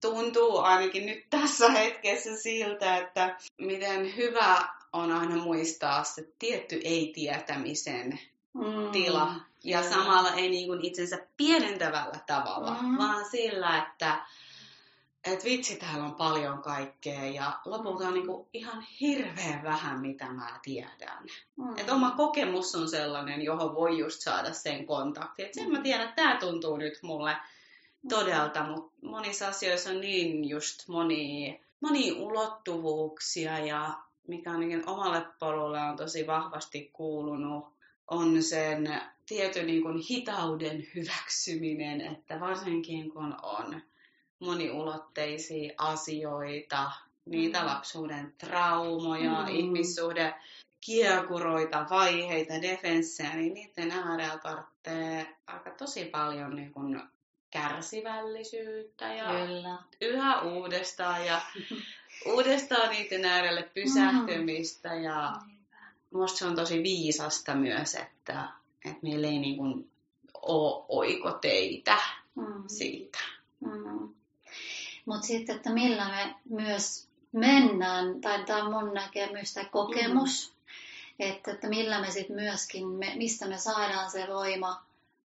tuntuu 0.00 0.58
ainakin 0.58 1.06
nyt 1.06 1.24
tässä 1.30 1.70
hetkessä 1.70 2.36
siltä, 2.36 2.96
että 2.96 3.36
miten 3.58 4.16
hyvä 4.16 4.68
on 4.96 5.12
aina 5.12 5.36
muistaa 5.36 6.04
se 6.04 6.28
tietty 6.38 6.80
ei-tietämisen 6.84 8.20
mm. 8.54 8.90
tila. 8.92 9.34
Ja 9.64 9.80
mm. 9.80 9.88
samalla 9.88 10.32
ei 10.32 10.48
niin 10.48 10.66
kuin 10.66 10.84
itsensä 10.84 11.26
pienentävällä 11.36 12.18
tavalla, 12.26 12.76
mm. 12.82 12.98
vaan 12.98 13.24
sillä, 13.30 13.78
että 13.78 14.26
et 15.24 15.44
vitsi, 15.44 15.76
täällä 15.76 16.04
on 16.04 16.14
paljon 16.14 16.62
kaikkea 16.62 17.24
ja 17.24 17.60
lopulta 17.64 18.08
on 18.08 18.14
niin 18.14 18.26
kuin 18.26 18.46
ihan 18.52 18.80
hirveän 19.00 19.62
vähän, 19.62 20.00
mitä 20.00 20.32
mä 20.32 20.60
tiedän. 20.62 21.24
Mm. 21.56 21.78
Et 21.78 21.90
oma 21.90 22.10
kokemus 22.10 22.74
on 22.74 22.88
sellainen, 22.88 23.42
johon 23.42 23.74
voi 23.74 23.98
just 23.98 24.20
saada 24.20 24.52
sen 24.52 24.86
kontakti. 24.86 25.42
Et 25.42 25.54
sen 25.54 25.72
mä 25.72 25.80
tiedän, 25.80 26.08
että 26.08 26.22
tämä 26.22 26.36
tuntuu 26.36 26.76
nyt 26.76 26.98
mulle 27.02 27.36
todelta, 28.08 28.62
mutta 28.62 28.92
monissa 29.02 29.48
asioissa 29.48 29.90
on 29.90 30.00
niin 30.00 30.48
just 30.48 30.88
moni, 30.88 31.60
moni 31.80 32.12
ulottuvuuksia 32.12 33.58
ja 33.58 34.05
mikä 34.28 34.50
ainakin 34.50 34.88
omalle 34.88 35.26
polulle 35.38 35.80
on 35.80 35.96
tosi 35.96 36.26
vahvasti 36.26 36.90
kuulunut, 36.92 37.64
on 38.08 38.42
sen 38.42 39.00
tietyn 39.26 39.66
niin 39.66 39.82
kuin 39.82 39.98
hitauden 39.98 40.86
hyväksyminen, 40.94 42.00
että 42.00 42.40
varsinkin 42.40 43.10
kun 43.10 43.36
on 43.42 43.82
moniulotteisia 44.38 45.74
asioita, 45.78 46.90
niitä 47.24 47.60
mm. 47.60 47.66
lapsuuden 47.66 48.34
traumoja, 48.38 49.42
mm. 49.42 49.48
ihmissuhde, 49.48 50.34
kiekuroita, 50.80 51.86
vaiheita, 51.90 52.62
defenssejä, 52.62 53.36
niin 53.36 53.54
niiden 53.54 53.90
äärellä 53.90 54.38
tarvitsee 54.38 55.36
aika 55.46 55.70
tosi 55.70 56.04
paljon 56.04 56.56
niin 56.56 56.72
kuin 56.72 57.02
kärsivällisyyttä 57.50 59.14
ja 59.14 59.24
Kyllä. 59.24 59.78
yhä 60.00 60.40
uudestaan 60.40 61.26
ja 61.26 61.40
uudestaan 62.26 62.90
niiden 62.90 63.24
äärelle 63.24 63.70
pysähtymistä 63.74 64.88
mm. 64.88 65.02
ja 65.02 65.36
minusta 66.10 66.38
se 66.38 66.44
on 66.44 66.56
tosi 66.56 66.82
viisasta 66.82 67.54
myös, 67.54 67.94
että, 67.94 68.48
että 68.84 68.98
meillä 69.02 69.26
ei 69.26 69.38
niin 69.38 69.56
kuin 69.56 69.90
ole 70.42 70.84
oikoteitä 70.88 71.98
mm. 72.34 72.64
siitä. 72.66 73.18
Mm. 73.60 74.14
Mutta 75.04 75.26
sitten, 75.26 75.56
että 75.56 75.72
millä 75.72 76.08
me 76.08 76.34
myös 76.50 77.08
mennään, 77.32 78.20
tai 78.20 78.44
tämä 78.44 78.64
on 78.64 78.72
mun 78.72 78.94
näkemys 78.94 79.54
tai 79.54 79.64
kokemus, 79.64 80.52
mm. 80.52 81.26
että, 81.26 81.50
että 81.50 81.68
millä 81.68 82.00
me 82.00 82.10
sitten 82.10 82.36
myöskin, 82.36 82.88
me, 82.88 83.12
mistä 83.16 83.48
me 83.48 83.58
saadaan 83.58 84.10
se 84.10 84.26
voima 84.28 84.86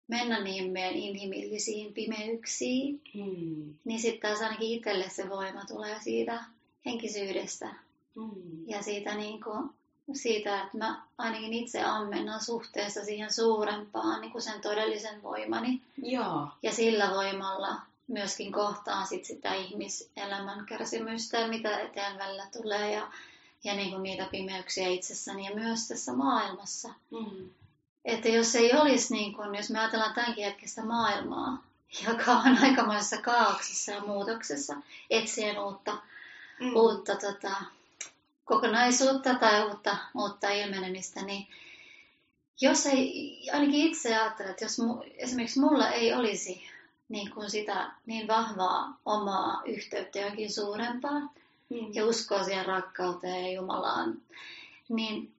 mennä 0.08 0.44
niihin 0.44 0.72
meidän 0.72 0.94
inhimillisiin 0.94 1.94
pimeyksiin, 1.94 3.02
mm. 3.14 3.74
niin 3.86 4.00
sitten 4.00 4.30
taas 4.30 4.42
ainakin 4.42 4.78
itselle 4.78 5.10
se 5.10 5.30
voima 5.30 5.66
tulee 5.66 6.00
siitä 6.04 6.44
henkisyydestä 6.86 7.70
mm. 8.16 8.68
ja 8.68 8.84
siitä, 8.84 9.16
niin 9.16 9.44
kuin, 9.44 9.70
siitä, 10.14 10.62
että 10.62 10.78
mä 10.78 11.02
ainakin 11.18 11.54
itse 11.54 11.84
ammennan 11.84 12.44
suhteessa 12.44 13.06
siihen 13.06 13.34
suurempaan 13.34 14.22
niin 14.22 14.32
kuin 14.32 14.42
sen 14.42 14.62
todellisen 14.62 15.24
voimani. 15.24 15.82
Joo. 16.04 16.48
Ja 16.64 16.72
sillä 16.72 17.10
voimalla 17.10 17.82
myöskin 18.08 18.52
kohtaan 18.52 19.08
sit 19.08 19.26
sitä 19.26 19.54
ihmiselämän 19.54 20.66
kärsimystä, 20.66 21.48
mitä 21.48 21.80
eteen 21.80 22.18
välillä 22.18 22.48
tulee 22.62 22.94
ja, 22.94 23.12
ja 23.64 23.76
niin 23.76 23.90
kuin 23.90 24.04
niitä 24.04 24.28
pimeyksiä 24.32 24.88
itsessäni 24.88 25.46
ja 25.46 25.56
myös 25.56 25.88
tässä 25.88 26.14
maailmassa. 26.14 26.90
Mm. 27.12 27.50
Että 28.06 28.30
jos 28.30 28.56
ei 28.56 28.74
olisi, 28.74 29.14
niin 29.14 29.34
kuin, 29.34 29.56
jos 29.56 29.70
me 29.70 29.80
ajatellaan 29.80 30.14
tämänkin 30.14 30.46
hetkestä 30.46 30.84
maailmaa, 30.84 31.64
joka 32.08 32.32
on 32.32 32.58
aikamoisessa 32.64 33.18
kaauksessa 33.18 33.92
ja 33.92 34.02
muutoksessa, 34.02 34.76
etsien 35.10 35.60
uutta, 35.60 35.98
mm. 36.64 36.76
uutta 36.76 37.16
tota, 37.16 37.56
kokonaisuutta 38.46 39.36
tai 39.36 39.68
uutta, 39.68 39.98
uutta 40.16 40.50
ilmenemistä, 40.50 41.22
niin 41.22 41.48
jos 42.62 42.86
ei, 42.86 43.50
ainakin 43.54 43.88
itse 43.88 44.18
ajattelen, 44.18 44.52
että 44.52 44.66
jos 44.66 44.80
mu, 44.80 45.04
esimerkiksi 45.18 45.60
mulla 45.60 45.90
ei 45.90 46.14
olisi 46.14 46.64
niin 47.10 47.32
kuin 47.32 47.50
sitä 47.50 47.92
niin 48.06 48.28
vahvaa 48.28 49.00
omaa 49.06 49.62
yhteyttä 49.66 50.20
johonkin 50.20 50.54
suurempaa 50.54 51.20
mm. 51.20 51.94
ja 51.94 52.06
uskoa 52.06 52.44
siihen 52.44 52.66
rakkauteen 52.66 53.46
ja 53.46 53.52
Jumalaan, 53.52 54.22
niin 54.90 55.32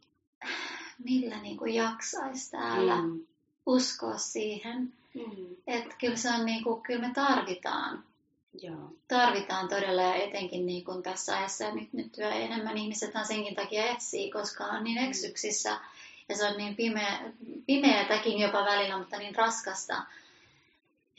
millä 1.05 1.43
niin 1.43 1.57
kuin 1.57 1.75
jaksaisi 1.75 2.51
täällä 2.51 2.97
mm. 3.03 3.21
uskoa 3.67 4.19
siihen. 4.19 4.93
Mm. 5.15 5.57
Että 5.67 5.95
kyllä 6.01 6.17
se 6.17 6.31
on 6.31 6.47
niin 6.47 6.65
kuin, 6.65 6.83
kyllä 6.83 7.09
me 7.09 7.15
tarvitaan. 7.15 8.05
Joo. 8.63 8.91
Tarvitaan 9.09 9.69
todella 9.69 10.03
ja 10.03 10.15
etenkin 10.15 10.67
niin 10.67 10.85
kuin 10.85 11.03
tässä 11.03 11.39
ajassa 11.39 11.65
ja 11.65 11.75
nyt, 11.75 11.93
nyt 11.93 12.19
yhä 12.19 12.35
enemmän 12.35 12.79
ihmiset 12.79 13.13
senkin 13.27 13.55
takia 13.55 13.85
etsii, 13.85 14.31
koska 14.31 14.65
on 14.65 14.85
niin 14.85 15.03
mm. 15.03 15.09
eksyksissä 15.09 15.79
ja 16.29 16.37
se 16.37 16.47
on 16.47 16.57
niin 16.57 16.77
pimeä, 16.77 17.33
pimeätäkin 17.67 18.39
jopa 18.39 18.65
välillä, 18.65 18.99
mutta 18.99 19.19
niin 19.19 19.35
raskasta 19.35 20.03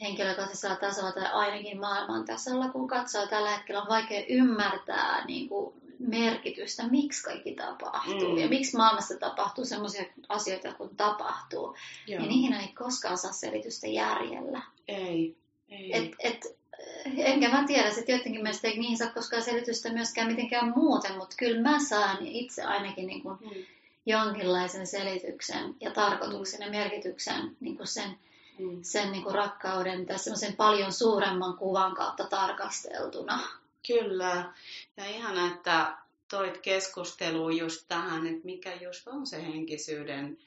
henkilökohtaisella 0.00 0.76
tasolla 0.76 1.12
tai 1.12 1.26
ainakin 1.32 1.80
maailman 1.80 2.24
tasolla, 2.24 2.68
kun 2.68 2.88
katsoo 2.88 3.26
tällä 3.26 3.50
hetkellä 3.50 3.82
on 3.82 3.88
vaikea 3.88 4.24
ymmärtää 4.28 5.24
niin 5.24 5.48
kuin 5.48 5.74
merkitystä, 5.98 6.88
miksi 6.88 7.22
kaikki 7.22 7.54
tapahtuu 7.54 8.32
mm. 8.32 8.38
ja 8.38 8.48
miksi 8.48 8.76
maailmassa 8.76 9.18
tapahtuu 9.18 9.64
sellaisia 9.64 10.04
asioita, 10.28 10.74
kun 10.74 10.96
tapahtuu. 10.96 11.76
Joo. 12.06 12.22
Ja 12.22 12.28
niihin 12.28 12.52
ei 12.52 12.68
koskaan 12.68 13.18
saa 13.18 13.32
selitystä 13.32 13.86
järjellä. 13.86 14.62
Ei. 14.88 15.36
ei. 15.68 15.96
Et, 15.96 16.12
et, 16.18 16.56
enkä 17.16 17.48
mä 17.48 17.64
tiedä, 17.66 17.88
että 17.88 18.12
jotenkin 18.12 18.42
mielestä 18.42 18.68
ei 18.68 18.78
niihin 18.78 18.96
saa 18.96 19.10
koskaan 19.10 19.42
selitystä 19.42 19.92
myöskään 19.92 20.28
mitenkään 20.28 20.72
muuten, 20.76 21.16
mutta 21.16 21.36
kyllä 21.38 21.70
mä 21.70 21.78
saan 21.84 22.26
itse 22.26 22.62
ainakin 22.62 23.06
niin 23.06 23.22
kuin 23.22 23.38
mm. 23.40 23.64
jonkinlaisen 24.06 24.86
selityksen 24.86 25.74
ja 25.80 25.90
tarkoituksen 25.90 26.60
ja 26.60 26.70
merkityksen 26.70 27.56
niin 27.60 27.76
kuin 27.76 27.86
sen, 27.86 28.18
mm. 28.58 28.78
sen 28.82 29.12
niin 29.12 29.22
kuin 29.22 29.34
rakkauden 29.34 30.06
tai 30.06 30.18
semmoisen 30.18 30.56
paljon 30.56 30.92
suuremman 30.92 31.56
kuvan 31.56 31.94
kautta 31.94 32.24
tarkasteltuna. 32.24 33.40
Kyllä. 33.86 34.52
Ja 34.96 35.04
ihana, 35.04 35.46
että 35.46 35.96
toit 36.30 36.58
keskusteluun 36.58 37.56
just 37.56 37.84
tähän, 37.88 38.26
että 38.26 38.44
mikä 38.44 38.74
just 38.74 39.08
on 39.08 39.26
se 39.26 39.42
henkisyyden 39.46 40.38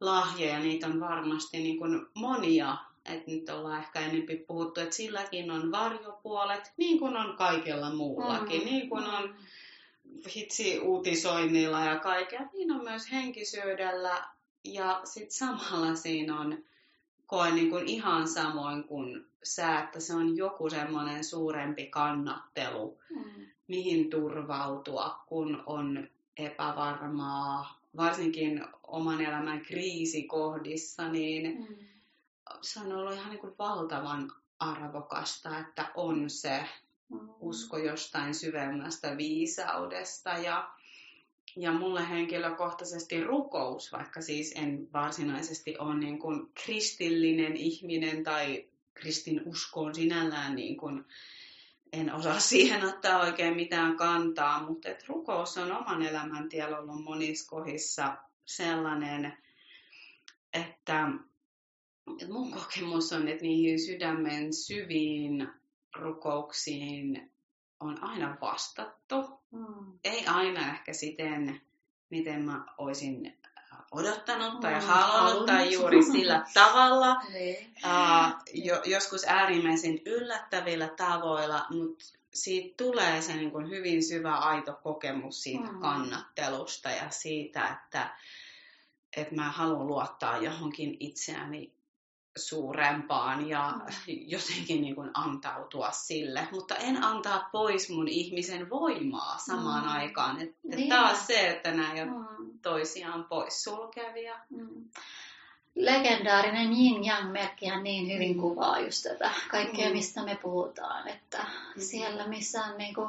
lahja, 0.00 0.46
ja 0.46 0.58
niitä 0.58 0.86
on 0.86 1.00
varmasti 1.00 1.58
niin 1.58 1.78
kuin 1.78 2.06
monia. 2.14 2.76
Että 3.08 3.30
nyt 3.30 3.48
ollaan 3.48 3.80
ehkä 3.80 4.00
enempi 4.00 4.36
puhuttu, 4.36 4.80
että 4.80 4.96
silläkin 4.96 5.50
on 5.50 5.72
varjopuolet, 5.72 6.72
niin 6.76 6.98
kuin 6.98 7.16
on 7.16 7.36
kaikella 7.36 7.90
muullakin. 7.90 8.60
Mm. 8.60 8.64
Niin 8.64 8.88
kuin 8.88 9.04
on 9.04 9.34
hitsi 10.36 10.78
uutisoinnilla 10.78 11.84
ja 11.84 11.98
kaikkea, 11.98 12.40
niin 12.52 12.72
on 12.72 12.84
myös 12.84 13.12
henkisyydellä. 13.12 14.24
Ja 14.64 15.00
sitten 15.04 15.32
samalla 15.32 15.94
siinä 15.94 16.40
on 16.40 16.58
koen 17.26 17.54
niin 17.54 17.70
kuin 17.70 17.88
ihan 17.88 18.28
samoin 18.28 18.84
kuin 18.84 19.26
sä, 19.42 19.78
että 19.78 20.00
se 20.00 20.14
on 20.14 20.36
joku 20.36 20.70
semmoinen 20.70 21.24
suurempi 21.24 21.86
kannattelu, 21.86 22.98
mm. 23.10 23.46
mihin 23.68 24.10
turvautua, 24.10 25.18
kun 25.26 25.62
on 25.66 26.08
epävarmaa, 26.36 27.80
varsinkin 27.96 28.64
oman 28.86 29.20
elämän 29.20 29.60
kriisikohdissa, 29.60 31.08
niin 31.08 31.58
mm. 31.58 31.76
Se 32.60 32.80
on 32.80 32.92
ollut 32.92 33.14
ihan 33.14 33.30
niin 33.30 33.40
kuin 33.40 33.54
valtavan 33.58 34.32
arvokasta, 34.58 35.58
että 35.58 35.90
on 35.94 36.30
se 36.30 36.64
mm. 37.08 37.28
usko 37.40 37.78
jostain 37.78 38.34
syvemmästä 38.34 39.16
viisaudesta 39.16 40.30
ja 40.30 40.70
ja 41.58 41.72
mulle 41.72 42.08
henkilökohtaisesti 42.08 43.24
rukous, 43.24 43.92
vaikka 43.92 44.20
siis 44.20 44.52
en 44.56 44.88
varsinaisesti 44.92 45.78
ole 45.78 45.98
niin 45.98 46.18
kuin 46.18 46.50
kristillinen 46.54 47.56
ihminen 47.56 48.24
tai 48.24 48.68
kristin 48.94 49.42
uskoon 49.46 49.94
sinällään 49.94 50.54
niin 50.54 50.76
kuin 50.76 51.04
en 51.92 52.14
osaa 52.14 52.40
siihen 52.50 52.84
ottaa 52.84 53.20
oikein 53.20 53.56
mitään 53.56 53.96
kantaa, 53.96 54.62
mutta 54.62 54.88
et 54.88 55.08
rukous 55.08 55.58
on 55.58 55.72
oman 55.72 56.02
elämäntiellä 56.02 56.78
ollut 56.78 57.04
monissa 57.04 57.50
kohdissa 57.50 58.16
sellainen, 58.44 59.38
että, 60.52 61.08
että 62.12 62.32
mun 62.32 62.52
kokemus 62.52 63.12
on, 63.12 63.28
että 63.28 63.42
niihin 63.42 63.80
sydämen 63.80 64.54
syviin 64.54 65.48
rukouksiin 65.96 67.32
on 67.80 68.04
aina 68.04 68.36
vastattu. 68.40 69.40
Mm. 69.50 69.98
Ei 70.04 70.26
aina 70.26 70.74
ehkä 70.74 70.92
siten, 70.92 71.60
miten 72.10 72.42
mä 72.42 72.64
olisin 72.78 73.38
äh, 73.46 73.78
odottanut 73.92 74.60
tai 74.60 74.74
mm, 74.74 74.86
halunnut 74.86 75.46
tai 75.46 75.72
juuri 75.72 76.02
sillä 76.02 76.44
tavalla. 76.54 77.22
Niin. 77.32 77.74
Uh, 77.84 78.32
jo, 78.54 78.82
joskus 78.84 79.24
äärimmäisen 79.24 79.98
yllättävillä 80.06 80.88
tavoilla, 80.88 81.66
mutta 81.70 82.04
siitä 82.34 82.84
tulee 82.84 83.22
se 83.22 83.36
niin 83.36 83.50
kuin 83.50 83.70
hyvin 83.70 84.02
syvä 84.02 84.34
aito 84.34 84.78
kokemus 84.82 85.42
siitä 85.42 85.72
mm. 85.72 85.80
kannattelusta 85.80 86.90
ja 86.90 87.10
siitä, 87.10 87.68
että, 87.68 88.16
että 89.16 89.34
mä 89.34 89.50
haluan 89.50 89.86
luottaa 89.86 90.38
johonkin 90.38 90.96
itseäni 91.00 91.75
suurempaan 92.36 93.48
ja 93.48 93.72
mm. 93.72 93.84
jotenkin 94.06 94.82
niin 94.82 94.94
kuin 94.94 95.10
antautua 95.14 95.90
sille, 95.90 96.48
mutta 96.52 96.76
en 96.76 97.04
antaa 97.04 97.48
pois 97.52 97.90
mun 97.90 98.08
ihmisen 98.08 98.70
voimaa 98.70 99.38
samaan 99.38 99.84
mm. 99.84 99.90
aikaan. 99.90 100.40
Että 100.42 100.76
niin. 100.76 100.88
taas 100.88 101.26
se, 101.26 101.48
että 101.50 101.70
nämä 101.70 101.92
ei 101.92 102.04
mm. 102.04 102.26
toisiaan 102.62 103.24
pois 103.24 103.64
sulkevia. 103.64 104.34
Mm. 104.50 104.84
Legendaarinen 105.74 106.72
Yin 106.72 107.06
Yang 107.06 107.32
merkkihän 107.32 107.82
niin 107.82 108.14
hyvin 108.14 108.36
mm. 108.36 108.40
kuvaa 108.40 108.80
just 108.80 109.02
tätä 109.02 109.30
kaikkea, 109.50 109.88
mm. 109.88 109.92
mistä 109.92 110.24
me 110.24 110.38
puhutaan, 110.42 111.08
että 111.08 111.38
mm. 111.38 111.82
siellä 111.82 112.26
missä 112.26 112.64
on 112.64 112.78
niin 112.78 112.94
kuin, 112.94 113.08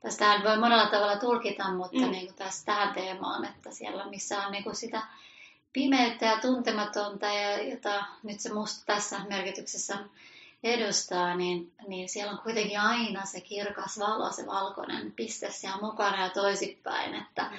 tästähän 0.00 0.44
voi 0.44 0.58
monella 0.58 0.86
tavalla 0.86 1.16
tulkita, 1.16 1.72
mutta 1.72 2.00
mm. 2.00 2.10
niin 2.10 2.26
kuin 2.26 2.36
tässä 2.36 2.66
tähän 2.66 2.94
teemaan, 2.94 3.44
että 3.44 3.70
siellä 3.70 4.06
missä 4.06 4.46
on 4.46 4.52
niin 4.52 4.64
kuin 4.64 4.76
sitä 4.76 5.02
pimeyttä 5.72 6.26
ja 6.26 6.40
tuntematonta, 6.40 7.26
ja 7.26 7.62
jota 7.62 8.04
nyt 8.22 8.40
se 8.40 8.52
musta 8.52 8.86
tässä 8.86 9.20
merkityksessä 9.28 9.98
edustaa, 10.62 11.34
niin, 11.34 11.72
niin 11.86 12.08
siellä 12.08 12.32
on 12.32 12.38
kuitenkin 12.38 12.80
aina 12.80 13.24
se 13.24 13.40
kirkas 13.40 13.98
valo, 13.98 14.32
se 14.32 14.46
valkoinen 14.46 15.12
piste 15.12 15.50
siellä 15.50 15.80
mukana 15.80 16.24
ja 16.24 16.30
toisipäin, 16.30 17.14
että 17.14 17.42
mm. 17.42 17.58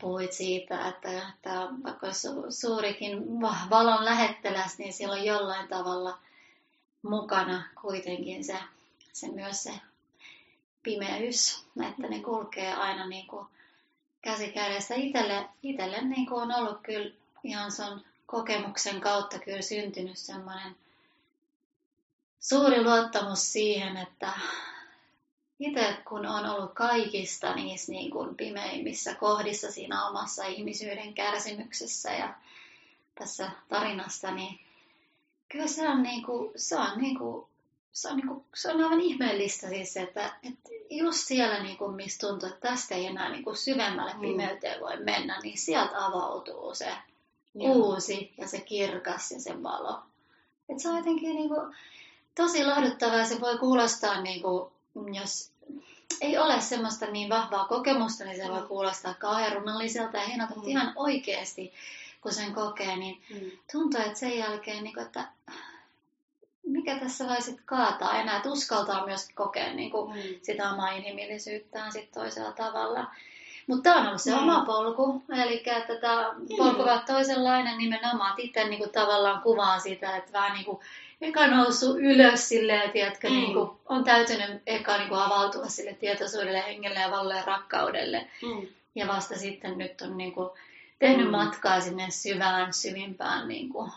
puhuit 0.00 0.32
siitä, 0.32 0.88
että, 0.88 1.08
että 1.28 1.68
vaikka 1.84 2.06
olisi 2.06 2.28
suurikin 2.48 3.40
valon 3.70 4.04
lähetteläs, 4.04 4.78
niin 4.78 4.92
siellä 4.92 5.14
on 5.14 5.24
jollain 5.24 5.68
tavalla 5.68 6.18
mukana 7.02 7.62
kuitenkin 7.80 8.44
se, 8.44 8.56
se 9.12 9.28
myös 9.28 9.62
se 9.62 9.72
pimeys, 10.82 11.66
että 11.90 12.08
ne 12.08 12.20
kulkee 12.20 12.74
aina 12.74 13.06
niin 13.06 13.26
kuin 13.26 13.46
käsi 14.22 14.48
kädessä. 14.52 14.94
Itelle, 14.94 15.48
itelle 15.62 16.00
niin 16.00 16.26
kuin 16.26 16.42
on 16.42 16.52
ollut 16.52 16.80
kyllä 16.82 17.10
ihan 17.46 17.72
sen 17.72 18.04
kokemuksen 18.26 19.00
kautta 19.00 19.38
kyllä 19.38 19.62
syntynyt 19.62 20.18
semmoinen 20.18 20.76
suuri 22.40 22.84
luottamus 22.84 23.52
siihen, 23.52 23.96
että 23.96 24.32
itse 25.58 25.96
kun 26.08 26.26
on 26.26 26.46
ollut 26.46 26.74
kaikista 26.74 27.54
niissä 27.54 27.92
niin 27.92 28.10
kuin 28.10 28.36
pimeimmissä 28.36 29.14
kohdissa 29.14 29.72
siinä 29.72 30.08
omassa 30.08 30.44
ihmisyyden 30.44 31.14
kärsimyksessä 31.14 32.10
ja 32.10 32.34
tässä 33.18 33.50
tarinasta, 33.68 34.30
niin 34.30 34.60
kyllä 35.48 35.66
se 35.66 35.88
on, 35.88 36.02
niin 36.02 36.22
kuin, 36.22 36.52
se 36.56 36.76
on, 36.76 36.98
niin 36.98 37.18
kuin, 37.18 37.46
se 37.92 38.08
on, 38.08 38.16
niin 38.16 38.28
kuin, 38.28 38.44
se 38.54 38.72
on 38.72 38.84
aivan 38.84 39.00
ihmeellistä 39.00 39.68
siis, 39.68 39.96
että, 39.96 40.36
että 40.42 40.70
just 40.90 41.26
siellä, 41.26 41.62
niin 41.62 41.76
kuin, 41.76 41.96
missä 41.96 42.26
tuntuu, 42.26 42.48
että 42.48 42.68
tästä 42.68 42.94
ei 42.94 43.06
enää 43.06 43.30
niin 43.30 43.44
kuin 43.44 43.56
syvemmälle 43.56 44.14
mm. 44.14 44.20
pimeyteen 44.20 44.80
voi 44.80 44.96
mennä, 44.96 45.40
niin 45.40 45.58
sieltä 45.58 46.06
avautuu 46.06 46.74
se 46.74 46.92
uusi 47.60 48.34
ja 48.38 48.48
se 48.48 48.60
kirkas 48.60 49.30
ja 49.30 49.40
se 49.40 49.62
valo. 49.62 50.02
Et 50.68 50.80
se 50.80 50.88
on 50.88 50.96
jotenkin 50.96 51.36
niin 51.36 51.48
kuin, 51.48 51.76
tosi 52.34 52.66
lohduttavaa 52.66 53.24
se 53.24 53.40
voi 53.40 53.58
kuulostaa, 53.58 54.20
niin 54.20 54.42
kuin, 54.42 54.70
jos 55.14 55.50
ei 56.20 56.38
ole 56.38 56.60
semmoista 56.60 57.06
niin 57.06 57.28
vahvaa 57.28 57.64
kokemusta, 57.64 58.24
niin 58.24 58.36
se 58.36 58.48
voi 58.48 58.60
mm. 58.60 58.68
kuulostaa 58.68 59.14
kauhean 59.14 59.52
runnalliselta 59.52 60.16
ja 60.16 60.26
hienolta, 60.26 60.54
mm. 60.54 60.68
ihan 60.68 60.92
oikeasti, 60.96 61.72
kun 62.20 62.32
sen 62.32 62.54
kokee, 62.54 62.96
niin 62.96 63.22
mm. 63.30 63.50
tuntuu, 63.72 64.00
että 64.00 64.18
sen 64.18 64.38
jälkeen, 64.38 64.84
niin 64.84 64.94
kuin, 64.94 65.06
että 65.06 65.28
mikä 66.66 66.98
tässä 66.98 67.28
voi 67.28 67.42
sitten 67.42 67.66
kaataa 67.66 68.20
enää, 68.20 68.36
että 68.36 68.50
uskaltaa 68.50 69.06
myös 69.06 69.28
kokea 69.34 69.72
niin 69.72 69.90
kuin, 69.90 70.16
mm. 70.16 70.22
sitä 70.42 70.70
omaa 70.70 70.90
inhimillisyyttään 70.90 71.92
sit 71.92 72.12
toisella 72.12 72.52
tavalla. 72.52 73.06
Mutta 73.66 73.82
tämä 73.82 74.00
on 74.00 74.06
ollut 74.06 74.20
se 74.20 74.30
mm. 74.30 74.38
oma 74.38 74.64
polku, 74.64 75.22
eli 75.42 75.62
että 75.66 75.96
tämä 76.00 76.34
polku 76.56 76.82
on 76.82 77.00
toisenlainen 77.06 77.78
nimenomaan. 77.78 78.34
Itse 78.36 78.64
niin 78.64 78.78
kuin, 78.78 78.90
tavallaan 78.90 79.42
kuvaan 79.42 79.80
sitä, 79.80 80.16
että 80.16 80.32
vähän 80.32 80.52
niin 80.52 80.64
kuin 80.64 80.78
eka 81.20 81.46
noussut 81.46 81.96
ylös 81.98 82.48
silleen, 82.48 82.90
tiedätkö, 82.90 83.28
mm. 83.28 83.34
niin 83.34 83.52
kuin, 83.52 83.70
on 83.88 84.04
täytynyt 84.04 84.62
eka 84.66 84.96
niin 84.98 85.08
kuin, 85.08 85.20
avautua 85.20 85.66
sille 85.66 85.94
tietoisuudelle, 85.94 86.64
hengelle 86.66 87.00
ja 87.00 87.10
valle 87.10 87.34
ja 87.34 87.42
rakkaudelle. 87.44 88.26
Mm. 88.42 88.66
Ja 88.94 89.08
vasta 89.08 89.38
sitten 89.38 89.78
nyt 89.78 90.00
on 90.00 90.18
niin 90.18 90.32
kuin, 90.32 90.50
tehnyt 90.98 91.26
mm. 91.26 91.32
matkaa 91.32 91.80
sinne 91.80 92.10
syvään, 92.10 92.72
syvimpään 92.72 93.48
niin 93.48 93.68
kuin, 93.68 93.90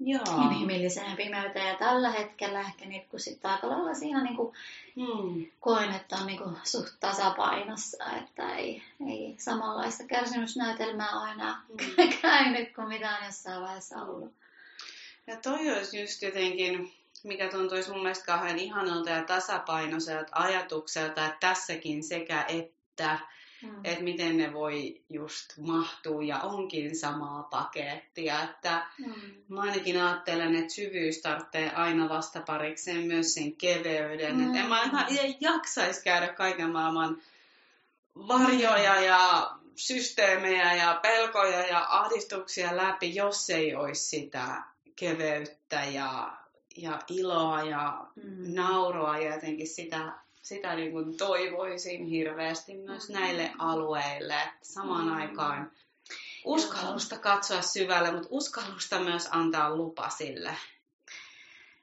Joo. 0.00 0.42
inhimilliseen 0.44 1.16
pimeyteen. 1.16 1.68
Ja 1.68 1.74
tällä 1.74 2.10
hetkellä 2.10 2.60
ehkä 2.60 2.86
nyt, 2.86 3.06
kun 3.10 3.20
sitten 3.20 3.50
aika 3.50 3.68
lailla 3.68 3.94
siinä 3.94 4.22
niin 4.22 4.36
kuin, 4.36 4.54
hmm. 4.96 5.46
koen, 5.60 5.94
että 5.94 6.16
on 6.16 6.26
niin 6.26 6.38
kuin, 6.38 6.56
suht 6.64 6.94
tasapainossa, 7.00 8.04
että 8.16 8.54
ei, 8.56 8.82
ei 9.08 9.34
samanlaista 9.38 10.04
kärsimysnäytelmää 10.04 11.20
ole 11.20 11.30
enää 11.30 11.60
hmm. 11.68 12.12
käynyt 12.22 12.74
kuin 12.74 12.88
mitä 12.88 13.16
on 13.16 13.26
jossain 13.26 13.62
vaiheessa 13.62 14.02
ollut. 14.02 14.32
Ja 15.26 15.36
toi 15.36 15.70
olisi 15.70 16.00
just 16.00 16.22
jotenkin, 16.22 16.92
mikä 17.22 17.48
tuntuisi 17.48 17.90
mun 17.90 18.02
mielestä 18.02 18.26
kauhean 18.26 18.58
ihanalta 18.58 19.10
ja 19.10 19.22
tasapainoiselta 19.22 20.30
ajatukselta, 20.32 21.26
että 21.26 21.36
tässäkin 21.40 22.04
sekä 22.04 22.44
että 22.48 23.18
Mm. 23.62 23.80
Että 23.84 24.04
miten 24.04 24.36
ne 24.36 24.52
voi 24.52 25.00
just 25.08 25.58
mahtua 25.58 26.22
ja 26.22 26.38
onkin 26.38 26.96
samaa 26.96 27.42
pakettia. 27.42 28.42
Että 28.42 28.86
mm. 28.98 29.14
Mä 29.48 29.60
ainakin 29.60 30.02
ajattelen, 30.02 30.54
että 30.54 30.74
syvyys 30.74 31.20
tarvitsee 31.22 31.70
aina 31.70 32.08
vastaparikseen 32.08 33.06
myös 33.06 33.34
sen 33.34 33.56
keveyden. 33.56 34.36
Mm. 34.36 34.46
Että 34.46 34.60
en 34.60 34.68
mä 34.68 35.06
en 35.08 35.34
jaksaisi 35.40 36.04
käydä 36.04 36.28
kaiken 36.28 36.70
maailman 36.70 37.22
varjoja 38.14 39.00
ja 39.00 39.50
systeemejä 39.76 40.74
ja 40.74 40.98
pelkoja 41.02 41.66
ja 41.66 41.86
ahdistuksia 41.90 42.76
läpi, 42.76 43.14
jos 43.14 43.50
ei 43.50 43.74
olisi 43.74 44.04
sitä 44.04 44.62
keveyttä 44.96 45.84
ja, 45.84 46.36
ja 46.76 46.98
iloa 47.08 47.62
ja 47.62 48.06
mm. 48.16 48.54
nauroa 48.54 49.18
ja 49.18 49.34
jotenkin 49.34 49.68
sitä 49.68 50.12
sitä 50.42 50.74
niin 50.74 50.92
kuin 50.92 51.16
toivoisin 51.16 52.06
hirveästi 52.06 52.74
myös 52.74 53.10
näille 53.10 53.52
alueille. 53.58 54.38
Samaan 54.62 55.06
mm. 55.06 55.16
aikaan 55.16 55.72
uskallusta 56.44 57.18
katsoa 57.18 57.62
syvälle, 57.62 58.12
mutta 58.12 58.28
uskallusta 58.30 59.00
myös 59.00 59.28
antaa 59.30 59.76
lupa 59.76 60.08
sille 60.08 60.56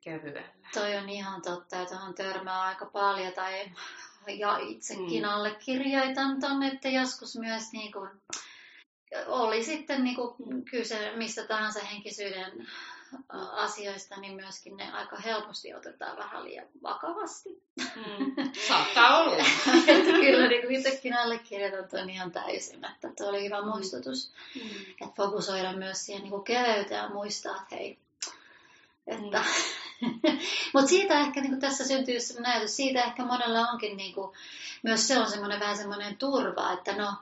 kevyelle. 0.02 0.44
Toi 0.74 0.96
on 0.96 1.10
ihan 1.10 1.42
totta, 1.42 1.76
ja 1.76 1.86
tuohon 1.86 2.16
törmää 2.16 2.62
aika 2.62 2.86
paljon, 2.86 3.34
tai 3.34 3.72
ja 4.28 4.58
itsekin 4.58 5.24
mm. 5.24 5.30
allekirjoitan 5.30 6.40
ton, 6.40 6.64
että 6.64 6.90
joskus 6.90 7.38
myös 7.38 7.64
niin 7.72 7.92
kuin, 7.92 8.10
oli 9.28 9.64
sitten 9.64 10.04
niin 10.04 10.16
kuin 10.16 10.66
kyse 10.72 11.14
mistä 11.16 11.48
tahansa 11.48 11.80
henkisyyden 11.80 12.68
asioista, 13.52 14.20
niin 14.20 14.34
myöskin 14.36 14.78
ne 14.78 14.92
aika 14.92 15.18
helposti 15.18 15.74
otetaan 15.74 16.18
vähän 16.18 16.44
liian 16.44 16.68
vakavasti. 16.84 17.64
Mm. 17.96 18.52
Saattaa 18.68 19.18
olla. 19.18 19.38
että 19.88 20.12
kyllä 20.12 20.48
niin 20.48 20.62
kuin 20.62 20.76
itsekin 20.76 21.18
allekirjoitan 21.18 21.90
tuon 21.90 22.10
ihan 22.10 22.32
täysin, 22.32 22.86
että 22.86 23.10
tuo 23.18 23.28
oli 23.28 23.46
hyvä 23.46 23.62
mm. 23.62 23.68
muistutus. 23.68 24.32
Mm. 24.56 24.70
Että 25.02 25.16
fokusoida 25.16 25.74
myös 25.74 26.06
siihen 26.06 26.24
niin 26.24 26.44
keveyteen 26.44 27.04
ja 27.04 27.10
muistaa, 27.10 27.56
että 27.56 27.76
hei, 27.76 27.98
että... 29.08 29.44
Mm. 30.02 30.20
Mutta 30.74 30.90
siitä 30.90 31.20
ehkä 31.20 31.42
niin 31.42 31.60
tässä 31.60 31.88
syntyy 31.88 32.20
sellainen 32.20 32.52
ajatus, 32.52 32.76
siitä 32.76 33.04
ehkä 33.04 33.26
monella 33.26 33.60
onkin 33.60 33.98
niin 33.98 34.14
kuin, 34.14 34.38
myös 34.84 35.08
se 35.08 35.20
on 35.20 35.30
semmoinen 35.30 35.60
vähän 35.60 35.78
semmoinen 35.78 36.18
turva, 36.18 36.74
että 36.74 36.96
no, 36.96 37.14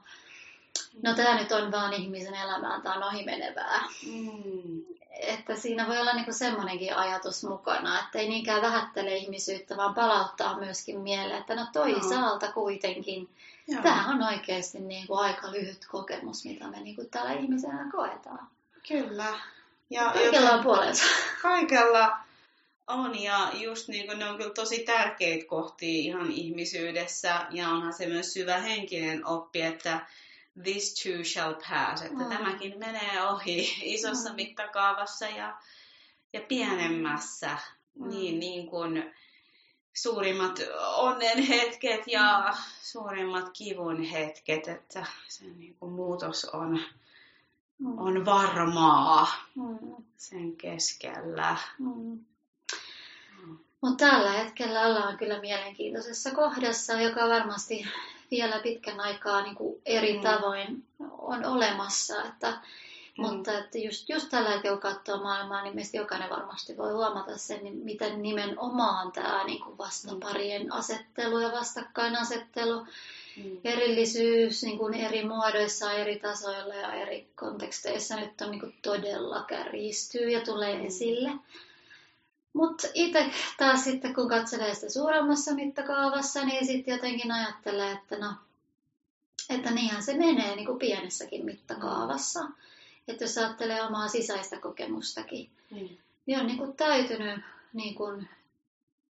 no 1.04 1.14
tämä 1.14 1.38
nyt 1.38 1.52
on 1.52 1.72
vaan 1.72 1.94
ihmisen 1.94 2.36
elämään, 2.36 2.82
tämä 2.82 2.96
on 2.96 3.04
ohimenevää. 3.04 3.82
Mm 4.08 4.96
että 5.20 5.56
siinä 5.56 5.88
voi 5.88 5.98
olla 5.98 6.14
niinku 6.14 6.34
semmoinenkin 6.34 6.96
ajatus 6.96 7.44
mukana, 7.44 8.00
että 8.00 8.20
ei 8.20 8.30
niinkään 8.30 8.62
vähättele 8.62 9.16
ihmisyyttä, 9.16 9.78
vaan 9.78 9.96
palauttaa 9.96 10.60
myöskin 10.60 11.00
mieleen, 11.00 11.40
että 11.40 11.56
no 11.56 11.68
toisaalta 11.74 12.52
kuitenkin 12.52 13.30
Joo. 13.68 13.82
tämä 13.82 14.08
on 14.08 14.24
oikeasti 14.24 14.80
niinku 14.80 15.16
aika 15.16 15.52
lyhyt 15.52 15.86
kokemus, 15.92 16.46
mitä 16.46 16.68
me 16.68 16.80
niinku 16.80 17.04
täällä 17.12 17.34
ihmisenä 17.34 17.90
koetaan. 17.92 18.48
Kyllä. 18.88 19.40
Ja 19.90 20.12
kaikella 20.14 20.52
on 20.52 20.64
puolensa. 20.64 21.04
Kaikella 21.42 22.18
on 22.88 23.22
ja 23.22 23.52
just 23.54 23.88
niin 23.88 24.06
kuin 24.06 24.20
ne 24.20 24.30
on 24.30 24.38
kyllä 24.38 24.54
tosi 24.54 24.80
tärkeitä 24.80 25.46
kohtia 25.48 26.02
ihan 26.02 26.32
ihmisyydessä 26.32 27.46
ja 27.52 27.70
onhan 27.70 27.94
se 27.94 28.06
myös 28.06 28.34
syvä 28.34 28.58
henkinen 28.58 29.26
oppi, 29.26 29.62
että 29.62 30.00
this 30.64 31.04
too 31.04 31.24
shall 31.24 31.54
pass, 31.54 32.02
että 32.02 32.24
mm. 32.24 32.30
tämäkin 32.30 32.80
menee 32.80 33.24
ohi 33.30 33.76
isossa 33.96 34.30
mm. 34.30 34.36
mittakaavassa 34.36 35.26
ja, 35.26 35.58
ja 36.34 36.42
pienemmässä, 36.42 37.58
mm. 37.96 38.10
niin, 38.10 38.40
niin 38.40 38.68
kuin 38.68 39.14
suurimmat 39.94 40.60
onnen 40.96 41.44
hetket 41.44 42.08
ja 42.08 42.46
mm. 42.48 42.58
suurimmat 42.82 43.50
kivun 43.54 44.04
hetket, 44.04 44.68
että 44.68 45.06
se 45.28 45.46
niin 45.46 45.76
kuin 45.80 45.92
muutos 45.92 46.46
on 46.46 46.80
mm. 47.80 47.98
on 47.98 48.26
varmaa 48.26 49.28
mm. 49.56 50.04
sen 50.18 50.58
keskellä. 50.58 51.58
Mm. 51.80 52.20
Mutta 53.82 54.06
tällä 54.06 54.32
hetkellä 54.32 54.82
ollaan 54.82 55.18
kyllä 55.18 55.40
mielenkiintoisessa 55.40 56.32
kohdassa, 56.32 56.94
joka 56.94 57.30
varmasti 57.30 57.88
vielä 58.32 58.60
pitkän 58.60 59.00
aikaa 59.00 59.42
niin 59.42 59.56
kuin 59.56 59.82
eri 59.86 60.14
mm. 60.14 60.22
tavoin 60.24 60.84
on 61.18 61.46
olemassa. 61.46 62.24
Että, 62.24 62.50
mm. 62.52 62.58
Mutta 63.22 63.58
että 63.60 63.78
just, 63.78 64.10
just 64.10 64.30
tällä 64.30 64.50
hetkellä 64.50 64.78
kun 64.78 64.92
katsoo 64.92 65.24
maailmaa, 65.24 65.64
niin 65.64 65.76
meistä 65.76 65.98
jokainen 65.98 66.30
varmasti 66.30 66.78
voi 66.78 66.94
huomata 66.94 67.38
sen, 67.38 67.64
niin 67.64 67.78
miten 67.78 68.22
nimenomaan 68.22 69.12
tämä 69.12 69.44
niin 69.44 69.62
kuin 69.62 69.78
vastaparien 69.78 70.74
asettelu 70.74 71.40
ja 71.40 71.52
vastakkainasettelu, 71.52 72.88
mm. 73.38 73.58
erillisyys 73.64 74.64
niin 74.64 74.78
kuin 74.78 74.94
eri 74.94 75.26
muodoissa, 75.26 75.92
eri 75.92 76.20
tasoilla 76.20 76.76
ja 76.76 76.94
eri 76.94 77.28
konteksteissa 77.36 78.16
nyt 78.16 78.42
on 78.42 78.52
niin 78.52 78.62
kuin 78.62 78.76
todella 78.82 79.44
kärjistyy 79.48 80.30
ja 80.30 80.42
tulee 80.42 80.76
mm. 80.76 80.86
esille. 80.86 81.32
Mutta 82.56 82.88
itse 82.94 83.32
taas 83.58 83.84
sitten, 83.84 84.14
kun 84.14 84.30
katselee 84.30 84.76
sitä 84.76 84.90
suuremmassa 84.90 85.54
mittakaavassa, 85.54 86.46
niin 86.46 86.66
sitten 86.66 86.92
jotenkin 86.92 87.32
ajattelee, 87.32 87.92
että 87.92 88.18
no, 88.18 88.34
että 89.50 89.72
niinhän 89.72 90.04
se 90.04 90.18
menee 90.18 90.56
niin 90.56 90.66
kuin 90.66 90.80
pienessäkin 90.80 91.46
mittakaavassa. 91.46 92.40
Että 93.08 93.24
jos 93.24 93.38
ajattelee 93.38 93.84
omaa 93.84 94.08
sisäistä 94.08 94.60
kokemustakin, 94.60 95.50
mm. 95.72 95.90
niin 96.26 96.40
on 96.40 96.48
niin 96.48 96.58
kuin 96.58 96.76
täytynyt 96.76 97.40
niin 97.74 97.96
kuin 97.96 98.30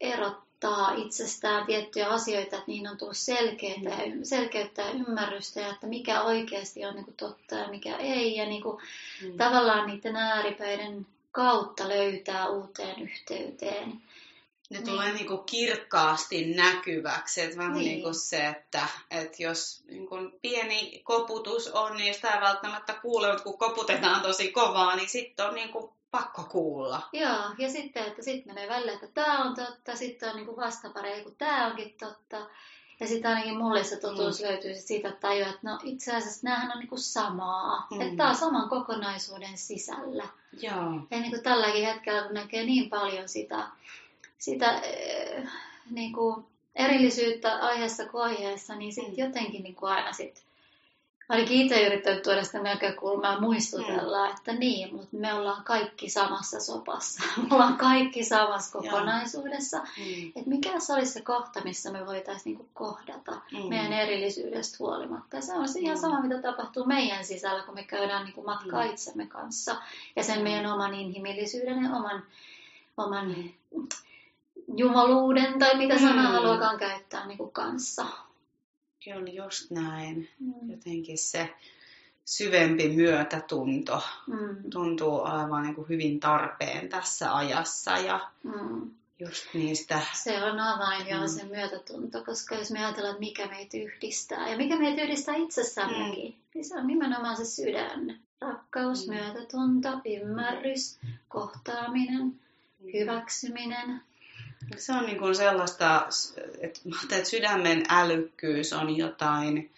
erottaa 0.01 0.93
itsestään 0.95 1.65
tiettyjä 1.65 2.07
asioita, 2.07 2.55
että 2.55 2.67
niin 2.67 2.87
on 2.87 2.97
tullut 2.97 3.17
selkeyttä, 3.17 3.89
mm. 3.89 4.23
selkeyttä 4.23 4.81
ja 4.81 4.91
ymmärrystä, 4.91 5.59
ja 5.59 5.69
että 5.69 5.87
mikä 5.87 6.21
oikeasti 6.21 6.85
on 6.85 6.95
niin 6.95 7.05
kuin 7.05 7.17
totta 7.17 7.55
ja 7.55 7.67
mikä 7.67 7.97
ei. 7.97 8.35
Ja 8.35 8.45
niin 8.45 8.61
kuin 8.63 8.81
mm. 9.23 9.37
tavallaan 9.37 9.87
niiden 9.87 10.15
ääripäiden 10.15 11.07
kautta 11.33 11.89
löytää 11.89 12.47
uuteen 12.47 13.01
yhteyteen. 13.01 13.89
Ne 13.89 14.79
niin. 14.79 14.89
tulee 14.89 15.13
niin 15.13 15.27
kuin 15.27 15.43
kirkkaasti 15.43 16.45
näkyväksi. 16.45 17.41
Että 17.41 17.57
vähän 17.57 17.73
niin. 17.73 17.85
niin 17.85 18.03
kuin 18.03 18.15
se, 18.15 18.47
että, 18.47 18.87
että 19.11 19.43
jos 19.43 19.83
niin 19.87 20.07
kuin 20.07 20.31
pieni 20.41 21.01
koputus 21.03 21.67
on, 21.67 21.97
niin 21.97 22.13
sitä 22.13 22.31
ei 22.31 22.41
välttämättä 22.41 22.93
kuule, 22.93 23.27
mutta 23.27 23.43
kun 23.43 23.57
koputetaan 23.57 24.21
tosi 24.21 24.51
kovaa, 24.51 24.95
niin 24.95 25.09
sitten 25.09 25.45
on 25.45 25.55
niin 25.55 25.69
kuin 25.69 25.91
pakko 26.11 26.43
kuulla. 26.43 27.09
Joo, 27.13 27.43
ja 27.57 27.69
sitten, 27.69 28.05
että 28.05 28.23
sitten 28.23 28.53
menee 28.53 28.69
välillä, 28.69 28.91
että 28.91 29.07
tämä 29.07 29.43
on 29.43 29.55
totta, 29.55 29.95
sitten 29.95 30.29
on 30.29 30.35
niin 30.35 30.45
kuin 30.45 30.57
kun 31.23 31.35
tämä 31.35 31.67
onkin 31.67 31.95
totta. 31.99 32.49
Ja 32.99 33.07
sitten 33.07 33.31
ainakin 33.31 33.57
mulle 33.57 33.83
se 33.83 33.97
totuus 33.97 34.41
mm. 34.41 34.47
löytyy 34.47 34.75
siitä, 34.75 35.07
että 35.07 35.27
tajua, 35.27 35.47
että 35.47 35.59
no 35.63 35.79
itse 35.83 36.15
asiassa 36.15 36.39
näähän 36.43 36.71
on 36.71 36.79
niinku 36.79 36.97
samaa. 36.97 37.87
Mm. 37.91 38.01
Että 38.01 38.17
tämä 38.17 38.29
on 38.29 38.35
saman 38.35 38.69
kokonaisuuden 38.69 39.57
sisällä. 39.57 40.27
Joo. 40.61 40.93
Ja 41.11 41.19
niin 41.19 41.29
kuin 41.29 41.43
tälläkin 41.43 41.85
hetkellä, 41.85 42.23
kun 42.23 42.33
näkee 42.33 42.63
niin 42.63 42.89
paljon 42.89 43.29
sitä, 43.29 43.67
sitä 44.37 44.69
äh, 44.69 45.51
niin 45.89 46.13
kuin 46.13 46.45
erillisyyttä 46.75 47.55
aiheessa 47.55 48.05
kuin 48.05 48.23
aiheessa, 48.23 48.75
niin 48.75 48.93
sitten 48.93 49.13
mm. 49.13 49.19
jotenkin 49.19 49.63
niin 49.63 49.75
kuin 49.75 49.91
aina 49.91 50.13
sit 50.13 50.43
ainakin 51.33 51.61
itse 51.61 51.87
yrittänyt 51.87 52.23
tuoda 52.23 52.43
sitä 52.43 52.59
näkökulmaa 52.59 53.39
muistutella, 53.39 54.25
mm. 54.25 54.33
että 54.37 54.53
niin, 54.53 54.95
mutta 54.95 55.17
me 55.17 55.33
ollaan 55.33 55.63
kaikki 55.63 56.09
samassa 56.09 56.59
sopassa. 56.59 57.23
Me 57.41 57.55
ollaan 57.55 57.77
kaikki 57.77 58.23
samassa 58.23 58.79
kokonaisuudessa. 58.79 59.77
Mm. 59.77 60.27
Että 60.27 60.49
mikä 60.49 60.79
se 60.79 60.93
olisi 60.93 61.11
se 61.11 61.21
kohta, 61.21 61.61
missä 61.63 61.91
me 61.91 62.05
voitaisiin 62.05 62.43
niinku 62.43 62.69
kohdata 62.73 63.31
mm. 63.31 63.69
meidän 63.69 63.93
erillisyydestä 63.93 64.77
huolimatta. 64.79 65.35
Ja 65.35 65.41
se 65.41 65.53
on 65.53 65.65
ihan 65.75 65.97
mm. 65.97 66.01
sama, 66.01 66.21
mitä 66.21 66.41
tapahtuu 66.41 66.85
meidän 66.85 67.25
sisällä, 67.25 67.63
kun 67.63 67.75
me 67.75 67.83
käydään 67.83 68.23
niinku 68.25 68.43
matkaa 68.43 68.83
mm. 68.83 68.89
itsemme 68.89 69.27
kanssa. 69.27 69.75
Ja 70.15 70.23
sen 70.23 70.37
mm. 70.37 70.43
meidän 70.43 70.65
oman 70.65 70.93
inhimillisyyden 70.93 71.83
ja 71.83 71.89
oman, 71.89 72.23
oman 72.97 73.35
jumaluuden, 74.77 75.59
tai 75.59 75.77
mitä 75.77 75.99
sanaa 75.99 76.27
mm. 76.27 76.33
haluakaan 76.33 76.77
käyttää 76.77 77.27
niinku 77.27 77.47
kanssa. 77.47 78.05
Kyllä 79.03 79.31
just 79.31 79.71
näin. 79.71 80.29
Mm. 80.39 80.71
Jotenkin 80.71 81.17
se 81.17 81.49
syvempi 82.25 82.89
myötätunto 82.89 84.03
mm. 84.27 84.69
tuntuu 84.69 85.21
aivan 85.23 85.63
niin 85.63 85.75
kuin 85.75 85.89
hyvin 85.89 86.19
tarpeen 86.19 86.89
tässä 86.89 87.35
ajassa. 87.35 87.97
Ja 87.97 88.29
mm. 88.43 88.91
just 89.19 89.45
niistä... 89.53 90.01
Se 90.13 90.43
on 90.43 90.59
avain 90.59 91.07
ja 91.07 91.21
mm. 91.21 91.27
se 91.27 91.43
myötätunto, 91.43 92.23
koska 92.23 92.55
jos 92.55 92.71
me 92.71 92.85
ajatellaan, 92.85 93.13
että 93.13 93.19
mikä 93.19 93.47
meitä 93.47 93.77
yhdistää 93.77 94.49
ja 94.49 94.57
mikä 94.57 94.79
meitä 94.79 95.01
yhdistää 95.01 95.35
itsessämmekin, 95.35 96.31
mm. 96.31 96.37
niin 96.53 96.65
se 96.65 96.77
on 96.77 96.87
nimenomaan 96.87 97.37
se 97.37 97.45
sydän. 97.45 98.19
Rakkaus, 98.41 99.07
mm. 99.07 99.13
myötätunto, 99.13 99.89
ymmärrys, 100.05 100.99
kohtaaminen, 101.27 102.23
mm. 102.23 102.93
hyväksyminen, 102.93 104.01
se 104.77 104.93
on 104.93 105.05
niin 105.05 105.19
kuin 105.19 105.35
sellaista, 105.35 106.07
että, 106.59 106.79
että 107.11 107.29
sydämen 107.29 107.83
älykkyys 107.89 108.73
on 108.73 108.97
jotain, 108.97 109.71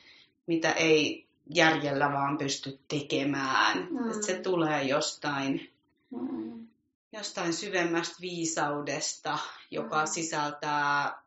mitä 0.47 0.71
ei 0.71 1.25
järjellä 1.53 2.11
vaan 2.11 2.37
pysty 2.37 2.79
tekemään. 2.87 3.87
Mm. 3.91 4.11
Että 4.11 4.25
se 4.25 4.33
tulee 4.33 4.83
jostain, 4.83 5.71
mm. 6.11 6.67
jostain 7.11 7.53
syvemmästä 7.53 8.15
viisaudesta, 8.21 9.37
joka 9.71 10.01
mm. 10.01 10.07
sisältää 10.07 11.21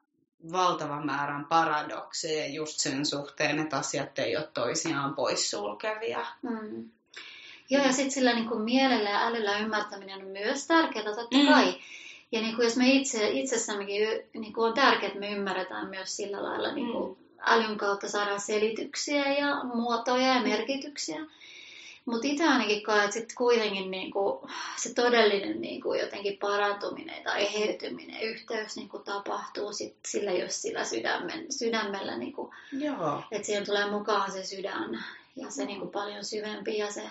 valtavan 0.52 1.06
määrän 1.06 1.44
paradokseja 1.44 2.46
just 2.54 2.80
sen 2.80 3.06
suhteen, 3.06 3.58
että 3.58 3.76
asiat 3.76 4.18
ei 4.18 4.36
ole 4.36 4.48
toisiaan 4.54 5.14
poissulkevia. 5.14 6.26
Mm. 6.42 6.90
Joo, 7.70 7.84
ja 7.84 7.92
sitten 7.92 8.10
sillä 8.10 8.34
niin 8.34 8.48
kuin 8.48 8.62
mielellä 8.62 9.10
ja 9.10 9.26
älyllä 9.26 9.58
ymmärtäminen 9.58 10.18
on 10.18 10.28
myös 10.28 10.66
tärkeää, 10.66 11.04
totta 11.04 11.38
mm. 11.38 11.74
Ja 12.32 12.40
niin 12.40 12.56
kuin 12.56 12.64
jos 12.64 12.76
me 12.76 12.88
itse, 12.88 13.28
itsessämmekin 13.28 14.08
niin 14.34 14.52
kuin 14.52 14.68
on 14.68 14.74
tärkeää, 14.74 15.06
että 15.06 15.20
me 15.20 15.30
ymmärretään 15.30 15.88
myös 15.88 16.16
sillä 16.16 16.42
lailla 16.42 16.72
niin 16.72 16.92
kuin 16.92 17.18
mm. 17.18 17.24
älyn 17.40 17.78
kautta 17.78 18.08
saadaan 18.08 18.40
selityksiä 18.40 19.32
ja 19.32 19.64
muotoja 19.64 20.34
ja 20.34 20.42
merkityksiä. 20.42 21.20
Mutta 22.04 22.26
itse 22.26 22.44
ainakin 22.44 22.82
koen, 22.82 23.00
että 23.00 23.12
sitten 23.14 23.36
kuitenkin 23.36 23.90
niin 23.90 24.10
kuin, 24.10 24.50
se 24.76 24.94
todellinen 24.94 25.60
niin 25.60 25.82
kuin 25.82 26.00
jotenkin 26.00 26.38
parantuminen 26.38 27.24
tai 27.24 27.42
eheytyminen, 27.42 28.22
yhteys 28.22 28.76
niin 28.76 28.88
kuin 28.88 29.02
tapahtuu 29.02 29.72
sit 29.72 29.96
sillä, 30.06 30.32
jos 30.32 30.62
sillä 30.62 30.84
sydämen, 30.84 31.52
sydämellä, 31.52 32.18
niin 32.18 32.32
kuin, 32.32 32.50
Joo. 32.72 33.22
että 33.30 33.46
siihen 33.46 33.66
tulee 33.66 33.90
mukaan 33.90 34.32
se 34.32 34.44
sydän 34.44 35.04
ja 35.36 35.50
se 35.50 35.64
niin 35.64 35.78
kuin 35.78 35.90
paljon 35.90 36.24
syvempi 36.24 36.78
ja 36.78 36.92
se, 36.92 37.02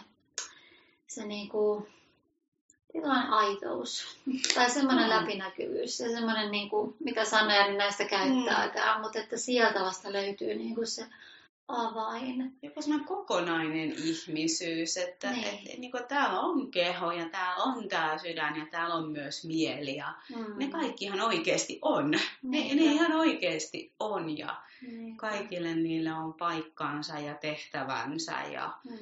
se 1.07 1.25
niin 1.25 1.49
tietynlainen 2.91 3.33
aitous 3.33 4.17
tai 4.55 4.69
semmoinen 4.69 5.05
mm. 5.05 5.09
läpinäkyvyys 5.09 5.99
ja 5.99 6.09
semmoinen, 6.09 6.51
niin 6.51 6.69
kuin, 6.69 6.95
mitä 6.99 7.25
sanoja 7.25 7.67
niin 7.67 7.77
näistä 7.77 8.05
käyttääkään, 8.05 8.97
mm. 8.97 9.01
mutta 9.01 9.19
että 9.19 9.37
sieltä 9.37 9.79
vasta 9.79 10.13
löytyy 10.13 10.55
niin 10.55 10.75
kuin 10.75 10.87
se 10.87 11.05
avain. 11.67 12.57
Joku 12.61 12.81
semmoinen 12.81 13.07
kokonainen 13.07 13.91
ihmisyys, 13.91 14.97
että 14.97 15.31
niin. 15.31 15.45
et, 15.45 15.79
niin 15.79 15.91
kuin, 15.91 16.03
täällä 16.07 16.39
on 16.39 16.71
keho 16.71 17.11
ja 17.11 17.29
täällä 17.29 17.63
on 17.63 17.87
tämä 17.89 18.17
sydän 18.17 18.59
ja 18.59 18.65
täällä 18.71 18.95
on 18.95 19.11
myös 19.11 19.45
mieli 19.45 19.95
ja 19.95 20.13
mm. 20.35 20.57
ne 20.57 20.67
kaikkihan 20.67 21.21
oikeasti 21.21 21.79
on. 21.81 22.11
Ne, 22.41 22.75
ne 22.75 22.83
ihan 22.83 23.11
oikeasti 23.11 23.93
on 23.99 24.37
ja 24.37 24.55
niin. 24.81 25.17
kaikille 25.17 25.75
niille 25.75 26.13
on 26.13 26.33
paikkansa 26.33 27.19
ja 27.19 27.33
tehtävänsä 27.33 28.41
ja 28.51 28.73
mm 28.89 28.97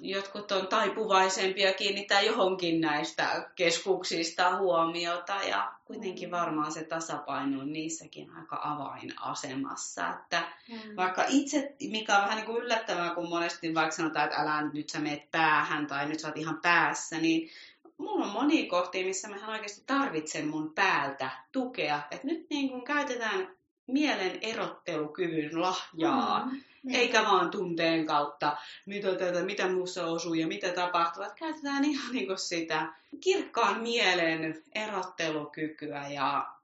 jotkut 0.00 0.52
on 0.52 0.66
taipuvaisempia 0.66 1.72
kiinnittää 1.72 2.20
johonkin 2.20 2.80
näistä 2.80 3.50
keskuksista 3.54 4.56
huomiota 4.56 5.36
ja 5.48 5.72
kuitenkin 5.84 6.30
varmaan 6.30 6.72
se 6.72 6.84
tasapaino 6.84 7.60
on 7.60 7.72
niissäkin 7.72 8.30
aika 8.30 8.60
avainasemassa. 8.62 10.10
Että 10.10 10.42
mm. 10.68 10.96
Vaikka 10.96 11.24
itse, 11.28 11.74
mikä 11.90 12.16
on 12.16 12.22
vähän 12.22 12.36
niin 12.36 12.46
kuin 12.46 12.62
yllättävää, 12.62 13.14
kun 13.14 13.28
monesti 13.28 13.74
vaikka 13.74 13.96
sanotaan, 13.96 14.24
että 14.24 14.40
älä 14.40 14.70
nyt 14.72 14.88
sä 14.88 14.98
meet 14.98 15.30
päähän 15.30 15.86
tai 15.86 16.08
nyt 16.08 16.20
sä 16.20 16.28
oot 16.28 16.36
ihan 16.36 16.58
päässä, 16.62 17.18
niin 17.18 17.50
mulla 17.98 18.24
on 18.24 18.32
monia 18.32 18.70
kohtia, 18.70 19.06
missä 19.06 19.28
mä 19.28 19.48
oikeasti 19.48 19.82
tarvitsen 19.86 20.48
mun 20.48 20.74
päältä 20.74 21.30
tukea. 21.52 22.00
Että 22.10 22.26
nyt 22.26 22.46
niin 22.50 22.68
kuin 22.68 22.84
käytetään 22.84 23.48
mielen 23.86 24.38
erottelukyvyn 24.40 25.60
lahjaa. 25.60 26.46
Mm 26.46 26.60
niin. 26.84 27.00
Eikä 27.00 27.22
vaan 27.22 27.50
tunteen 27.50 28.06
kautta, 28.06 28.56
mitä, 28.86 29.14
tätä, 29.14 29.42
mitä 29.42 29.68
muussa 29.68 30.06
osuu 30.06 30.34
ja 30.34 30.46
mitä 30.46 30.68
tapahtuu. 30.72 31.22
Että 31.22 31.34
käytetään 31.34 31.84
ihan 31.84 32.12
niin 32.12 32.26
kuin 32.26 32.38
sitä 32.38 32.92
kirkkaan 33.20 33.80
mielen 33.80 34.62
erottelukykyä 34.74 36.08
ja 36.08 36.54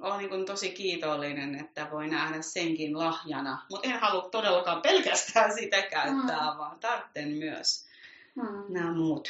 olen 0.00 0.18
niin 0.18 0.28
kuin 0.28 0.46
tosi 0.46 0.70
kiitollinen, 0.70 1.54
että 1.54 1.88
voi 1.90 2.08
nähdä 2.08 2.42
senkin 2.42 2.98
lahjana. 2.98 3.66
Mutta 3.70 3.88
en 3.88 4.00
halua 4.00 4.28
todellakaan 4.28 4.82
pelkästään 4.82 5.54
sitä 5.54 5.82
käyttää, 5.82 6.52
mm. 6.52 6.58
vaan 6.58 6.80
tarvitsen 6.80 7.28
myös 7.28 7.86
mm. 8.34 8.74
nämä 8.74 8.92
muut 8.92 9.28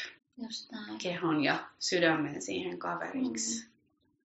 kehon 1.03 1.45
ja 1.45 1.59
sydämen 1.79 2.43
siihen 2.43 2.79
kaveriksi. 2.79 3.65
Mm. 3.65 3.71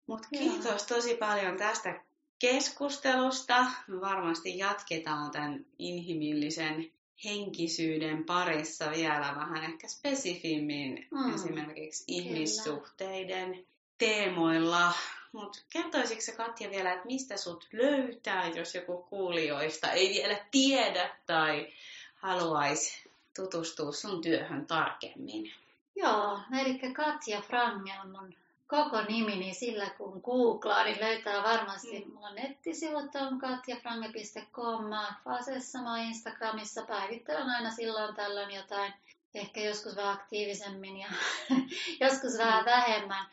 Mutta 0.08 0.28
kiitos 0.32 0.84
tosi 0.84 1.16
paljon 1.16 1.58
tästä 1.58 2.02
keskustelusta. 2.44 3.66
Me 3.88 4.02
varmasti 4.02 4.58
jatketaan 4.58 5.32
tämän 5.32 5.66
inhimillisen 5.80 6.92
henkisyyden 7.26 8.24
parissa 8.24 8.92
vielä 8.92 9.34
vähän 9.36 9.64
ehkä 9.64 9.88
spesifimmin 9.88 11.08
mm. 11.12 11.36
esimerkiksi 11.36 12.06
Kyllä. 12.06 12.20
ihmissuhteiden 12.22 13.66
teemoilla. 13.98 14.94
Mutta 15.32 15.60
kertoisitko 15.74 16.44
Katja 16.44 16.70
vielä, 16.70 16.94
että 16.94 17.06
mistä 17.06 17.38
sut 17.38 17.68
löytää, 17.74 18.48
jos 18.48 18.76
joku 18.76 18.98
kuulijoista 19.10 19.92
ei 19.92 20.10
vielä 20.10 20.46
tiedä 20.52 21.16
tai 21.26 21.74
haluaisi 22.16 23.10
tutustua 23.36 23.92
sun 23.92 24.22
työhön 24.22 24.66
tarkemmin? 24.66 25.54
Joo, 25.96 26.40
eli 26.62 26.94
Katja 26.94 27.42
Frange 27.42 27.92
on 28.04 28.12
mun 28.12 28.43
koko 28.68 29.02
nimi, 29.02 29.36
niin 29.36 29.56
sillä 29.56 29.90
kun 29.90 30.22
googlaa, 30.24 30.84
niin 30.84 31.00
löytää 31.02 31.44
varmasti. 31.44 32.00
Mm. 32.00 32.14
Mulla 32.14 32.34
nettisivut 32.34 33.16
on 33.16 33.40
katjafrange.com, 33.40 34.84
mä 34.86 35.14
Fasessa, 35.24 35.82
mä 35.82 36.02
Instagramissa, 36.02 36.82
päivittelen 36.82 37.50
aina 37.50 37.72
silloin 37.72 38.16
tällöin 38.16 38.56
jotain, 38.56 38.94
ehkä 39.34 39.62
joskus 39.62 39.96
vähän 39.96 40.14
aktiivisemmin 40.14 40.98
ja 40.98 41.08
joskus 42.08 42.38
vähän 42.38 42.64
mm. 42.64 42.66
vähemmän. 42.66 43.26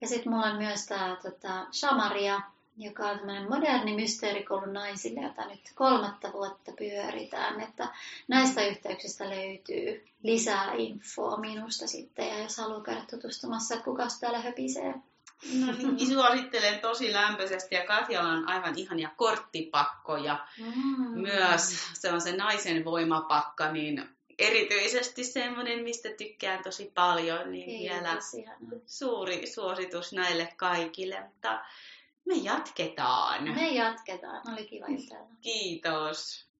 Ja 0.00 0.08
sitten 0.08 0.32
mulla 0.32 0.46
on 0.46 0.56
myös 0.56 0.86
tämä 0.86 1.16
tota, 1.22 1.66
Shamaria, 1.72 2.40
joka 2.76 3.02
on 3.10 3.18
tämmöinen 3.18 3.48
moderni 3.48 3.94
mysteerikoulu 3.94 4.66
naisille, 4.66 5.20
jota 5.20 5.48
nyt 5.48 5.60
kolmatta 5.74 6.32
vuotta 6.32 6.72
pyöritään. 6.78 7.60
Että 7.60 7.88
näistä 8.28 8.66
yhteyksistä 8.66 9.30
löytyy 9.30 10.06
lisää 10.22 10.72
infoa 10.74 11.36
minusta 11.36 11.86
sitten, 11.86 12.28
ja 12.28 12.38
jos 12.38 12.56
haluaa 12.56 12.82
käydä 12.82 13.02
tutustumassa, 13.10 13.74
että 13.74 13.84
kuka 13.84 14.06
täällä 14.20 14.40
höpisee. 14.40 14.94
No 15.60 15.72
niin, 15.72 16.08
suosittelen 16.08 16.80
tosi 16.80 17.12
lämpöisesti 17.12 17.74
ja 17.74 17.86
Katjalla 17.86 18.32
on 18.32 18.48
aivan 18.48 18.78
ihania 18.78 19.10
korttipakkoja. 19.16 20.46
Mm. 20.58 21.20
Myös 21.20 21.78
se 21.92 22.12
on 22.12 22.20
se 22.20 22.36
naisen 22.36 22.84
voimapakka, 22.84 23.72
niin 23.72 24.08
erityisesti 24.38 25.24
semmoinen, 25.24 25.84
mistä 25.84 26.08
tykkään 26.08 26.62
tosi 26.62 26.92
paljon, 26.94 27.52
niin 27.52 27.70
Ei, 27.70 27.78
vielä 27.80 28.18
suuri 28.86 29.46
suositus 29.46 30.12
näille 30.12 30.48
kaikille. 30.56 31.20
Mutta 31.20 31.60
me 32.26 32.34
jatketaan. 32.34 33.44
Me 33.44 33.68
jatketaan. 33.68 34.42
Oli 34.52 34.66
kiva 34.66 34.86
jutella. 34.88 35.28
Kiitos. 35.40 36.53